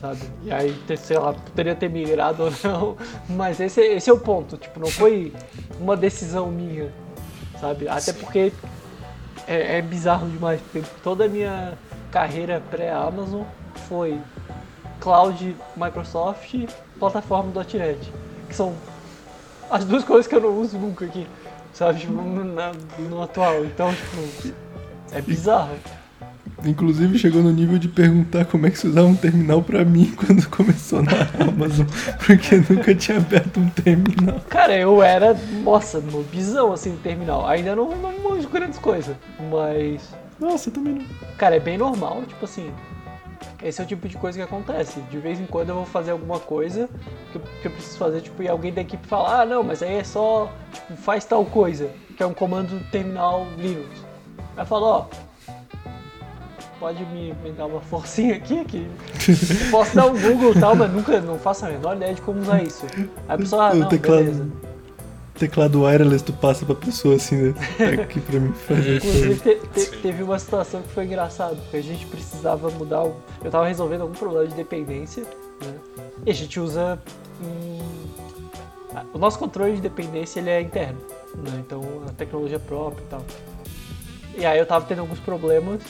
[0.00, 0.20] Sabe?
[0.42, 2.96] E aí, sei lá, poderia ter migrado ou não.
[3.28, 4.56] Mas esse, esse é o ponto.
[4.56, 5.32] Tipo, não foi
[5.80, 6.92] uma decisão minha.
[7.62, 7.86] Sabe?
[7.88, 8.52] Até porque
[9.46, 10.60] é, é bizarro demais.
[10.60, 11.78] Porque toda a minha
[12.10, 13.44] carreira pré-Amazon
[13.88, 14.20] foi
[14.98, 16.54] cloud Microsoft,
[16.98, 18.12] plataforma .NET,
[18.48, 18.74] que são
[19.70, 21.24] as duas coisas que eu não uso nunca aqui,
[21.72, 22.44] sabe, tipo, no,
[23.08, 23.64] no atual.
[23.64, 24.56] Então, tipo,
[25.12, 25.70] é bizarro.
[26.64, 30.12] Inclusive chegou no nível de perguntar como é que se usava um terminal pra mim
[30.16, 31.86] quando começou na Amazon,
[32.24, 34.40] porque nunca tinha aberto um terminal.
[34.48, 37.46] Cara, eu era, nossa, nobizão assim terminal.
[37.46, 39.16] Ainda não, não manjo grandes coisas,
[39.50, 40.08] mas,
[40.38, 41.04] Nossa, eu também não.
[41.36, 42.70] cara, é bem normal, tipo assim.
[43.62, 45.00] Esse é o tipo de coisa que acontece.
[45.02, 46.88] De vez em quando eu vou fazer alguma coisa
[47.30, 49.82] que eu, que eu preciso fazer, tipo, e alguém da equipe fala, ah, não, mas
[49.82, 53.88] aí é só, tipo, faz tal coisa, que é um comando terminal Linux.
[54.56, 55.06] Aí eu falo, ó,
[56.82, 60.74] pode me, me dar uma forcinha aqui, que eu posso dar um Google e tal,
[60.74, 62.84] mas nunca, não faço a menor ideia de como usar isso.
[62.96, 64.48] Aí a pessoa, ah, o não, teclado, beleza.
[65.38, 67.54] teclado wireless tu passa pra pessoa assim, né?
[67.78, 69.42] Tá aqui pra mim fazer Inclusive, isso.
[69.42, 73.04] te- te- teve uma situação que foi engraçada, porque a gente precisava mudar.
[73.04, 73.14] O...
[73.44, 75.22] Eu tava resolvendo algum problema de dependência,
[75.64, 75.74] né?
[76.26, 76.98] E a gente usa.
[77.40, 77.78] hum,
[79.14, 80.98] O nosso controle de dependência ele é interno,
[81.36, 81.62] né?
[81.64, 83.22] Então a tecnologia própria e tal.
[84.36, 85.80] E aí eu tava tendo alguns problemas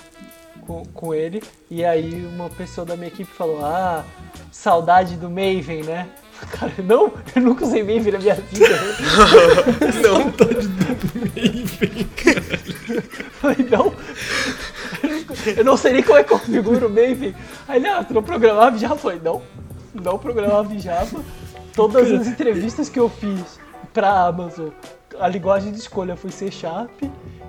[0.66, 4.04] com, com ele, e aí uma pessoa da minha equipe falou: Ah,
[4.50, 6.08] saudade do Maven, né?
[6.50, 8.68] Cara, não, eu nunca usei Maven na minha vida.
[10.02, 10.32] Não,
[13.32, 13.92] Falei, não.
[15.56, 17.34] Eu não sei nem como é que configura o Maven.
[17.66, 18.94] Aí ele, ah, tu não programava Java?
[18.94, 19.42] Eu falei, não,
[19.92, 21.24] não programava Java.
[21.74, 23.58] Todas as entrevistas que eu fiz
[23.92, 24.68] pra Amazon,
[25.18, 27.02] a linguagem de escolha foi C Sharp.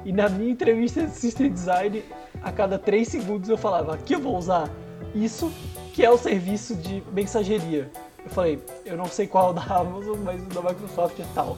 [0.06, 2.04] E na minha entrevista de System Design,
[2.44, 4.70] a cada 3 segundos eu falava, aqui eu vou usar
[5.16, 5.52] isso,
[5.94, 7.90] que é o serviço de mensageria.
[8.24, 11.58] Eu falei, eu não sei qual da Amazon, mas o da Microsoft é tal.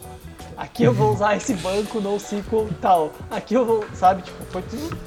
[0.58, 4.62] aqui eu vou usar esse banco no SQL tal, aqui eu vou, sabe, tipo, foi
[4.64, 4.98] tudo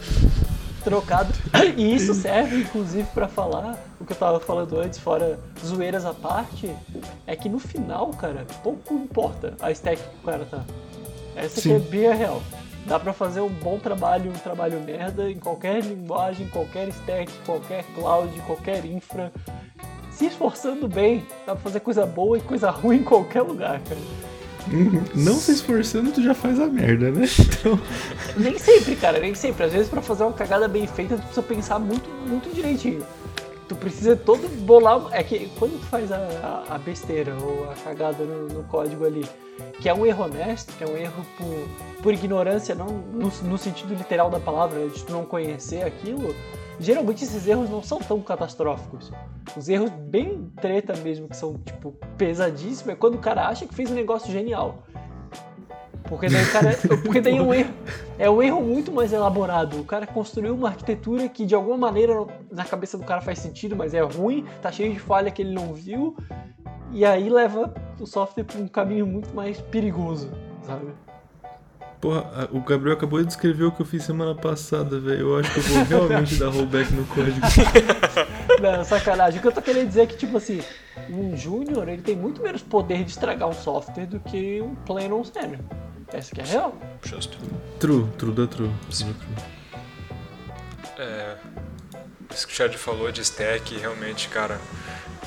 [0.84, 1.32] trocado.
[1.76, 6.14] E isso serve, inclusive, pra falar o que eu tava falando antes, fora zoeiras à
[6.14, 6.74] parte,
[7.26, 10.64] é que no final, cara, pouco importa a stack que o cara tá.
[11.36, 12.42] Essa que é bem a real.
[12.88, 17.84] Dá pra fazer um bom trabalho, um trabalho merda, em qualquer linguagem, qualquer stack, qualquer
[17.94, 19.30] cloud, qualquer infra.
[20.10, 24.00] Se esforçando bem, dá pra fazer coisa boa e coisa ruim em qualquer lugar, cara.
[24.72, 25.04] Uhum.
[25.14, 27.26] Não se esforçando, tu já faz a merda, né?
[27.38, 27.78] Então.
[28.36, 29.64] Nem sempre, cara, nem sempre.
[29.64, 33.04] Às vezes pra fazer uma cagada bem feita, tu precisa pensar muito, muito direitinho.
[33.68, 35.08] Tu precisa todo bolar.
[35.12, 39.26] É que quando tu faz a, a- besteira ou a cagada no, no código ali,
[39.80, 43.58] que é um erro honesto, que é um erro por, por ignorância, não no, no
[43.58, 46.34] sentido literal da palavra, de tu não conhecer aquilo,
[46.80, 49.12] geralmente esses erros não são tão catastróficos.
[49.56, 53.74] Os erros bem treta mesmo, que são, tipo, pesadíssimos, é quando o cara acha que
[53.74, 54.82] fez um negócio genial.
[56.08, 56.76] Porque daí cara.
[57.04, 57.74] Porque daí é um erro.
[58.18, 59.80] É um erro muito mais elaborado.
[59.80, 62.14] O cara construiu uma arquitetura que de alguma maneira
[62.50, 65.52] na cabeça do cara faz sentido, mas é ruim, tá cheio de falha que ele
[65.52, 66.16] não viu.
[66.90, 70.30] E aí leva o software pra um caminho muito mais perigoso,
[70.62, 70.86] sabe?
[72.00, 75.20] Porra, o Gabriel acabou de descrever o que eu fiz semana passada, velho.
[75.20, 77.40] Eu acho que eu vou realmente dar rollback no código.
[78.62, 79.38] Não, sacanagem.
[79.38, 80.60] O que eu tô querendo dizer é que, tipo assim,
[81.10, 85.16] um júnior ele tem muito menos poder de estragar um software do que um pleno
[85.16, 85.58] ou um sênior.
[86.12, 86.78] Essa que é a real.
[87.04, 87.38] Justo.
[87.78, 88.68] True, true da true.
[88.68, 89.58] da true.
[90.98, 91.36] É,
[92.34, 94.60] isso que o Chad falou de stack, realmente, cara,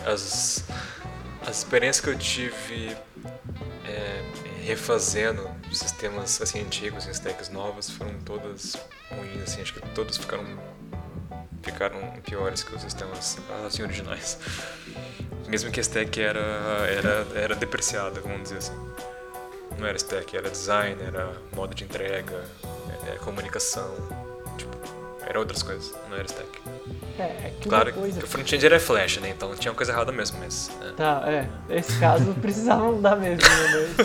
[0.06, 0.66] as,
[1.46, 2.96] as experiências que eu tive
[3.86, 4.24] é,
[4.64, 8.76] refazendo sistemas assim antigos em stacks novas foram todas
[9.10, 10.46] ruins, assim, acho que todos ficaram
[11.64, 14.38] ficaram piores que os sistemas assim originais.
[15.48, 18.74] Mesmo que a stack era era era depreciada, vamos dizer assim.
[19.78, 22.44] Não era stack, era design, era modo de entrega,
[23.08, 23.94] era comunicação,
[24.58, 24.78] tipo,
[25.26, 26.60] era outras coisas, não era stack.
[27.18, 28.20] É, é que Claro coisa.
[28.20, 29.30] que o front-end era Flash, né?
[29.30, 30.70] Então tinha uma coisa errada mesmo, mas.
[30.82, 30.92] é.
[30.94, 31.48] Tá, é.
[31.68, 33.96] Nesse caso precisava mudar mesmo, né?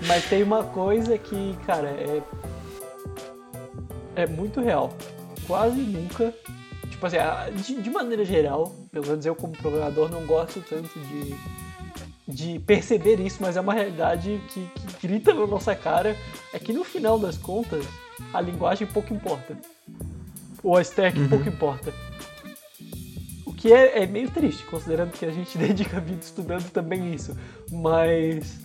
[0.00, 2.22] Mas, mas tem uma coisa que, cara, é.
[4.16, 4.92] É muito real.
[5.46, 6.34] Quase nunca.
[6.90, 11.34] Tipo assim, de maneira geral, pelo menos eu como programador não gosto tanto de.
[12.28, 16.14] De perceber isso, mas é uma realidade que, que grita na nossa cara.
[16.52, 17.86] É que no final das contas,
[18.34, 19.56] a linguagem pouco importa.
[20.62, 21.92] Ou a stack pouco importa.
[23.46, 27.14] O que é, é meio triste, considerando que a gente dedica a vida estudando também
[27.14, 27.34] isso.
[27.70, 28.60] Mas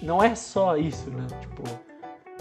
[0.00, 1.26] não é só isso, né?
[1.42, 1.85] Tipo,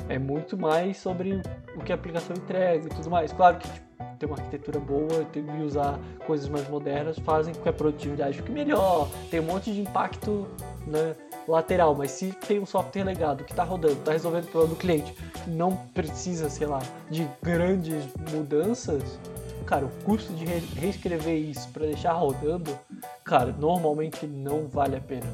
[0.09, 1.41] é muito mais sobre
[1.75, 3.31] o que a aplicação entrega e tudo mais.
[3.31, 3.85] Claro que tipo,
[4.19, 8.51] ter uma arquitetura boa e usar coisas mais modernas fazem com que a produtividade fique
[8.51, 9.09] melhor.
[9.29, 10.47] Tem um monte de impacto
[10.87, 11.15] né,
[11.47, 14.79] lateral, mas se tem um software legado que está rodando, está resolvendo o problema do
[14.79, 15.13] cliente,
[15.47, 19.19] não precisa, sei lá, de grandes mudanças,
[19.65, 22.77] cara, o custo de re- reescrever isso para deixar rodando,
[23.23, 25.27] cara, normalmente não vale a pena.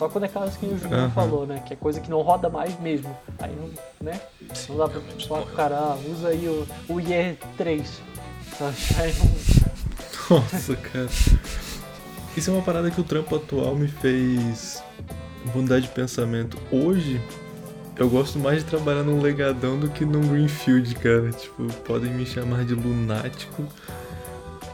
[0.00, 1.10] Só quando é caso que o Júnior Aham.
[1.10, 1.62] falou, né?
[1.66, 3.14] Que é coisa que não roda mais mesmo.
[3.38, 3.68] Aí não,
[4.00, 4.18] né?
[4.54, 4.98] Sim, Não dá pra
[5.28, 7.84] falar pro cara, ah, usa aí o, o IE3.
[8.56, 8.76] Sabe?
[8.98, 11.06] Aí não, Nossa, cara.
[12.34, 14.82] Isso é uma parada que o trampo atual me fez
[15.54, 16.56] mudar de pensamento.
[16.72, 17.20] Hoje,
[17.98, 21.30] eu gosto mais de trabalhar num legadão do que num greenfield, cara.
[21.30, 23.66] Tipo, podem me chamar de lunático.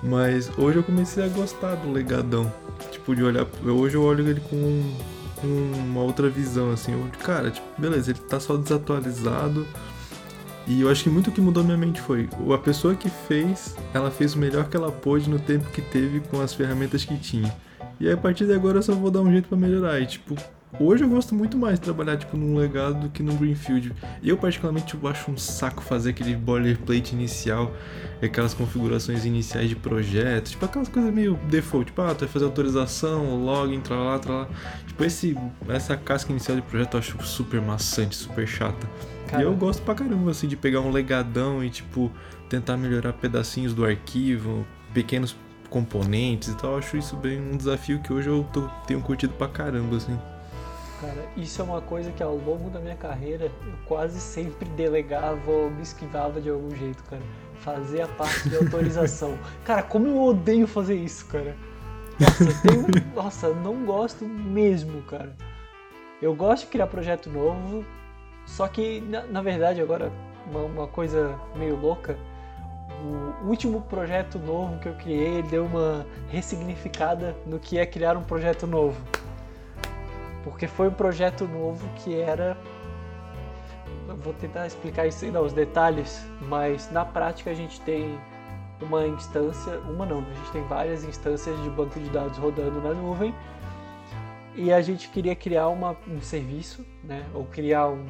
[0.05, 2.53] Mas hoje eu comecei a gostar do legadão.
[2.93, 3.45] Tipo, de olhar.
[3.65, 4.95] Hoje eu olho ele com,
[5.41, 6.93] com uma outra visão, assim.
[6.93, 9.67] Eu, cara, tipo, beleza, ele tá só desatualizado.
[10.67, 13.77] E eu acho que muito o que mudou minha mente foi a pessoa que fez,
[13.95, 17.17] ela fez o melhor que ela pôde no tempo que teve com as ferramentas que
[17.17, 17.55] tinha.
[18.01, 20.01] E aí, a partir de agora eu só vou dar um jeito pra melhorar.
[20.01, 20.35] E tipo,
[20.81, 23.93] hoje eu gosto muito mais de trabalhar tipo num legado do que num greenfield.
[24.23, 27.73] Eu particularmente tipo, acho um saco fazer aquele boilerplate inicial,
[28.23, 32.45] aquelas configurações iniciais de projeto, tipo aquelas coisas meio default, tipo, ah, tu vai fazer
[32.45, 34.49] autorização, login, tralá, tralá.
[34.87, 35.37] Tipo, esse,
[35.69, 38.87] essa casca inicial de projeto eu acho super maçante, super chata.
[39.29, 39.43] Cara.
[39.43, 42.13] E eu gosto pra caramba, assim, de pegar um legadão e, tipo,
[42.49, 44.65] tentar melhorar pedacinhos do arquivo,
[44.95, 45.35] pequenos
[45.69, 46.73] componentes e tal.
[46.73, 50.17] Eu acho isso bem um desafio que hoje eu tô- tenho curtido pra caramba, assim.
[51.07, 55.49] Cara, isso é uma coisa que ao longo da minha carreira eu quase sempre delegava
[55.49, 57.23] ou me esquivava de algum jeito, cara.
[57.61, 59.39] Fazer a parte de autorização.
[59.65, 61.55] cara, como eu odeio fazer isso, cara.
[62.19, 62.87] Nossa, tenho...
[63.15, 65.33] Nossa, não gosto mesmo, cara.
[66.21, 67.85] Eu gosto de criar projeto novo,
[68.45, 70.11] só que, na, na verdade, agora,
[70.51, 72.19] uma, uma coisa meio louca.
[73.45, 78.25] O último projeto novo que eu criei, deu uma ressignificada no que é criar um
[78.25, 79.01] projeto novo
[80.47, 82.57] porque foi um projeto novo que era
[84.23, 88.17] vou tentar explicar isso ainda os detalhes, mas na prática a gente tem
[88.81, 92.95] uma instância, uma não, a gente tem várias instâncias de banco de dados rodando na
[92.95, 93.35] nuvem
[94.55, 98.07] e a gente queria criar uma, um serviço, né, ou criar um,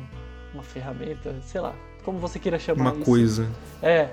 [0.52, 3.04] uma ferramenta, sei lá, como você queira chamar Uma isso.
[3.04, 3.48] coisa.
[3.82, 4.10] É,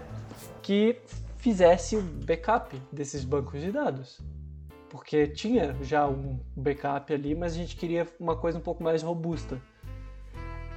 [0.61, 0.97] que
[1.39, 4.21] fizesse o backup desses bancos de dados.
[4.93, 9.01] Porque tinha já um backup ali, mas a gente queria uma coisa um pouco mais
[9.01, 9.59] robusta.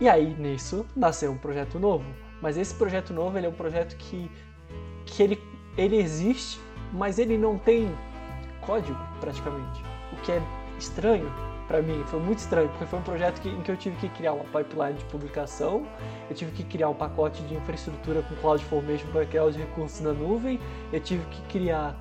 [0.01, 2.06] E aí, nisso, nasceu um projeto novo.
[2.40, 4.30] Mas esse projeto novo, ele é um projeto que,
[5.05, 5.38] que ele,
[5.76, 6.59] ele existe,
[6.94, 7.94] mas ele não tem
[8.62, 9.82] código, praticamente.
[10.10, 10.40] O que é
[10.78, 11.30] estranho
[11.68, 14.09] para mim, foi muito estranho, porque foi um projeto que, em que eu tive que
[14.09, 15.86] criar uma pipeline de publicação,
[16.30, 20.14] eu tive que criar um pacote de infraestrutura com CloudFormation para criar os recursos na
[20.14, 20.59] nuvem,
[20.90, 21.94] eu tive que criar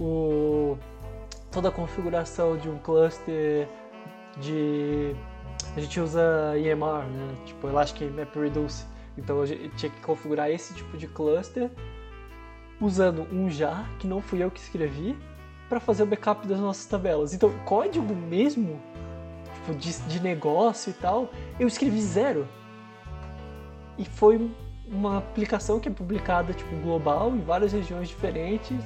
[0.00, 0.76] o,
[1.50, 3.68] toda a configuração de um cluster
[4.40, 5.14] de...
[5.76, 7.34] A gente usa EMR, né?
[7.44, 11.70] tipo Elastic MapReduce, então eu tinha que configurar esse tipo de cluster
[12.80, 15.16] usando um jar, que não fui eu que escrevi,
[15.68, 17.34] para fazer o backup das nossas tabelas.
[17.34, 18.80] Então, código mesmo,
[19.54, 22.48] tipo, de, de negócio e tal, eu escrevi zero.
[23.98, 24.50] E foi
[24.86, 28.78] uma aplicação que é publicada tipo global em várias regiões diferentes,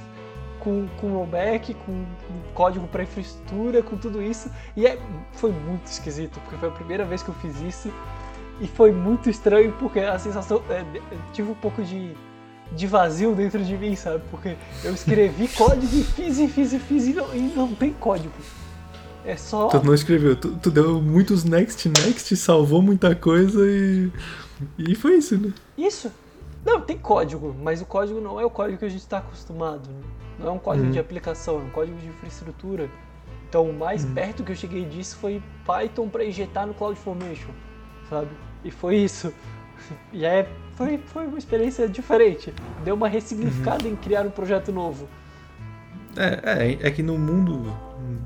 [0.63, 2.05] com, com rollback, com
[2.53, 4.49] código para infraestrutura, com tudo isso.
[4.75, 4.97] E é,
[5.33, 7.93] foi muito esquisito, porque foi a primeira vez que eu fiz isso.
[8.61, 10.61] E foi muito estranho, porque a sensação.
[10.69, 10.83] É,
[11.33, 12.15] tive um pouco de
[12.71, 14.23] de vazio dentro de mim, sabe?
[14.31, 17.93] Porque eu escrevi código e fiz e fiz e fiz e não, e não tem
[17.93, 18.33] código.
[19.25, 19.67] É só.
[19.67, 24.11] Tu não escreveu, tu, tu deu muitos next, next, salvou muita coisa e.
[24.77, 25.53] E foi isso, né?
[25.77, 26.11] Isso.
[26.65, 29.89] Não, tem código, mas o código não é o código que a gente está acostumado.
[29.89, 30.22] Né?
[30.43, 32.89] Não é um código de aplicação, é um código de infraestrutura.
[33.49, 37.51] Então, o mais perto que eu cheguei disso foi Python para injetar no CloudFormation,
[38.09, 38.29] sabe?
[38.63, 39.33] E foi isso.
[40.13, 42.53] E é, foi, foi uma experiência diferente.
[42.85, 45.09] Deu uma ressignificada em criar um projeto novo.
[46.15, 47.75] É, é, é que no mundo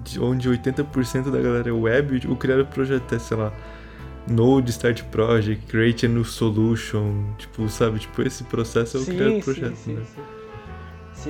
[0.03, 3.51] de- onde 80% da galera é web, o criar o projeto é, sei lá,
[4.27, 7.99] Node Start Project, Create a New Solution, tipo, sabe?
[7.99, 10.01] Tipo, esse processo é o criar o projeto, sim, né?
[10.05, 10.15] sim.
[10.15, 10.21] Sim,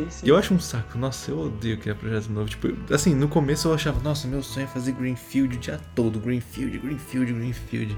[0.09, 0.25] sim.
[0.25, 2.49] E eu acho um saco, nossa, eu odeio criar projeto novo.
[2.49, 6.19] Tipo, assim, no começo eu achava, nossa, meu sonho é fazer Greenfield o dia todo,
[6.19, 7.97] Greenfield, Greenfield, Greenfield.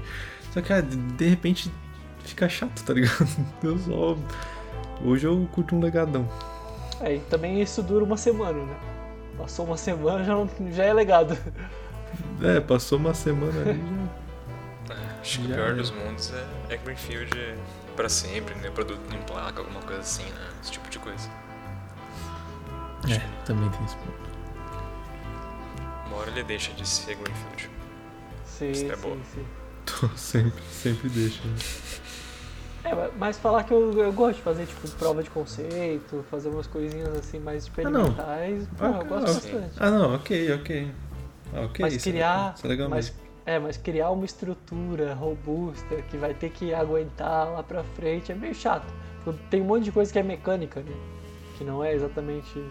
[0.52, 1.70] Só que, cara, de- de repente
[2.24, 3.26] fica chato, tá ligado?
[3.62, 4.16] Eu só.
[5.02, 6.28] Hoje eu curto um legadão.
[7.00, 8.76] É, e também isso dura uma semana, né?
[9.38, 11.36] Passou uma semana, já, não, já é legado.
[12.42, 14.94] É, passou uma semana ali já.
[15.20, 15.72] Acho que o pior é.
[15.74, 16.32] dos mundos
[16.68, 17.30] é, é Greenfield
[17.96, 18.68] pra sempre, né?
[18.70, 20.48] Produto em placa, alguma coisa assim, né?
[20.62, 21.28] Esse tipo de coisa.
[23.08, 24.30] É, também tem esse ponto.
[26.06, 27.70] Uma hora ele deixa de ser Greenfield.
[28.44, 29.16] Sim, Isso é sim, boa.
[29.34, 29.46] sim.
[29.86, 31.40] Tô sempre, sempre deixa.
[31.46, 31.54] né?
[32.84, 36.48] É, ma- mas falar que eu, eu gosto de fazer, tipo, prova de conceito, fazer
[36.48, 39.70] umas coisinhas assim mais experimentais, pô, eu Ah, gosto ah, bastante.
[39.78, 40.92] Ah, não, ok, ok.
[41.54, 42.54] Ah, ok, mas isso é criar.
[42.56, 43.20] Isso é legal mas, mesmo.
[43.46, 48.34] é, mas criar uma estrutura robusta que vai ter que aguentar lá pra frente é
[48.34, 48.86] meio chato.
[49.24, 50.92] Porque Tem um monte de coisa que é mecânica, né?
[51.58, 52.62] Que não é exatamente.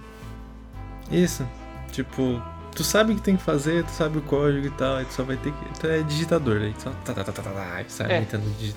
[1.11, 1.45] Isso.
[1.91, 2.41] Tipo,
[2.75, 5.13] tu sabe o que tem que fazer, tu sabe o código e tal, aí tu
[5.13, 5.79] só vai ter que.
[5.79, 8.15] Tu é digitador, aí tu só tá, tá, tá, tá, tá, tá, e sai É.
[8.15, 8.75] aumentando digi-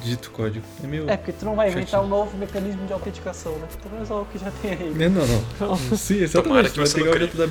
[0.00, 0.64] digita o código.
[0.82, 1.10] É meio.
[1.10, 2.06] É, porque tu não vai inventar Chatinho.
[2.06, 3.66] um novo mecanismo de autenticação, né?
[3.82, 4.94] Tu vai usar o que já tem aí.
[4.94, 5.44] Não, não, não.
[5.54, 6.68] Então, Sim, Tomara exatamente.
[6.68, 7.48] que tu vai você pegar não o dentro da.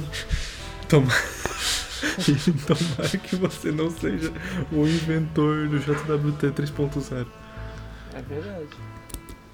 [0.88, 1.22] Tomara.
[2.68, 4.32] Tomara que você não seja
[4.72, 7.28] o inventor do JWT 3.0.
[8.16, 8.68] é verdade.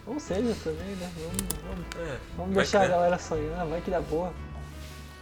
[0.08, 1.10] Ou seja também, né?
[1.18, 4.32] Vamos, vamos, É, vamos deixar que a galera sonhar, vai que dá boa.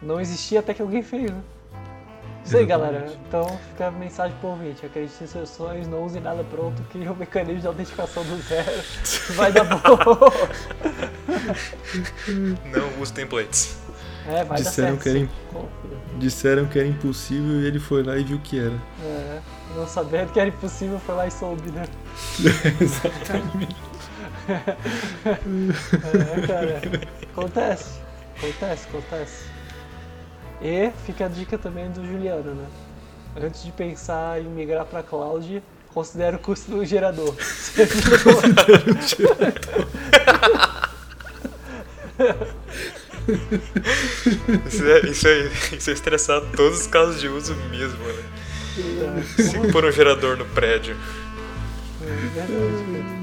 [0.01, 1.41] Não existia até que alguém fez, né?
[2.45, 2.93] Isso aí, Exatamente.
[2.93, 3.17] galera.
[3.27, 4.85] Então fica a mensagem pro ouvinte.
[4.85, 8.83] Acredite em seus sonhos, não use nada pronto, crie um mecanismo de autenticação do zero.
[9.33, 10.31] Vai dar boa.
[12.65, 13.77] Não use templates.
[14.27, 15.03] É, vai Disseram dar certo.
[15.03, 15.09] que
[15.57, 15.69] era.
[16.17, 18.75] Disseram que era impossível e ele foi lá e viu que era.
[19.03, 19.39] É,
[19.75, 21.85] não sabendo que era impossível, foi lá e soube, né?
[22.79, 23.75] Exatamente.
[24.47, 24.59] É,
[26.47, 26.81] cara.
[27.31, 27.99] Acontece.
[28.37, 29.45] Acontece, acontece.
[30.61, 32.65] E fica a dica também do Juliano, né?
[33.41, 35.61] Antes de pensar em migrar pra cloud,
[35.93, 37.35] considere o custo do gerador.
[44.65, 48.23] Isso é, isso é, isso é estressar todos os casos de uso mesmo, né?
[49.37, 50.95] Se pôr um gerador no prédio.
[52.01, 53.15] É verdade, cara.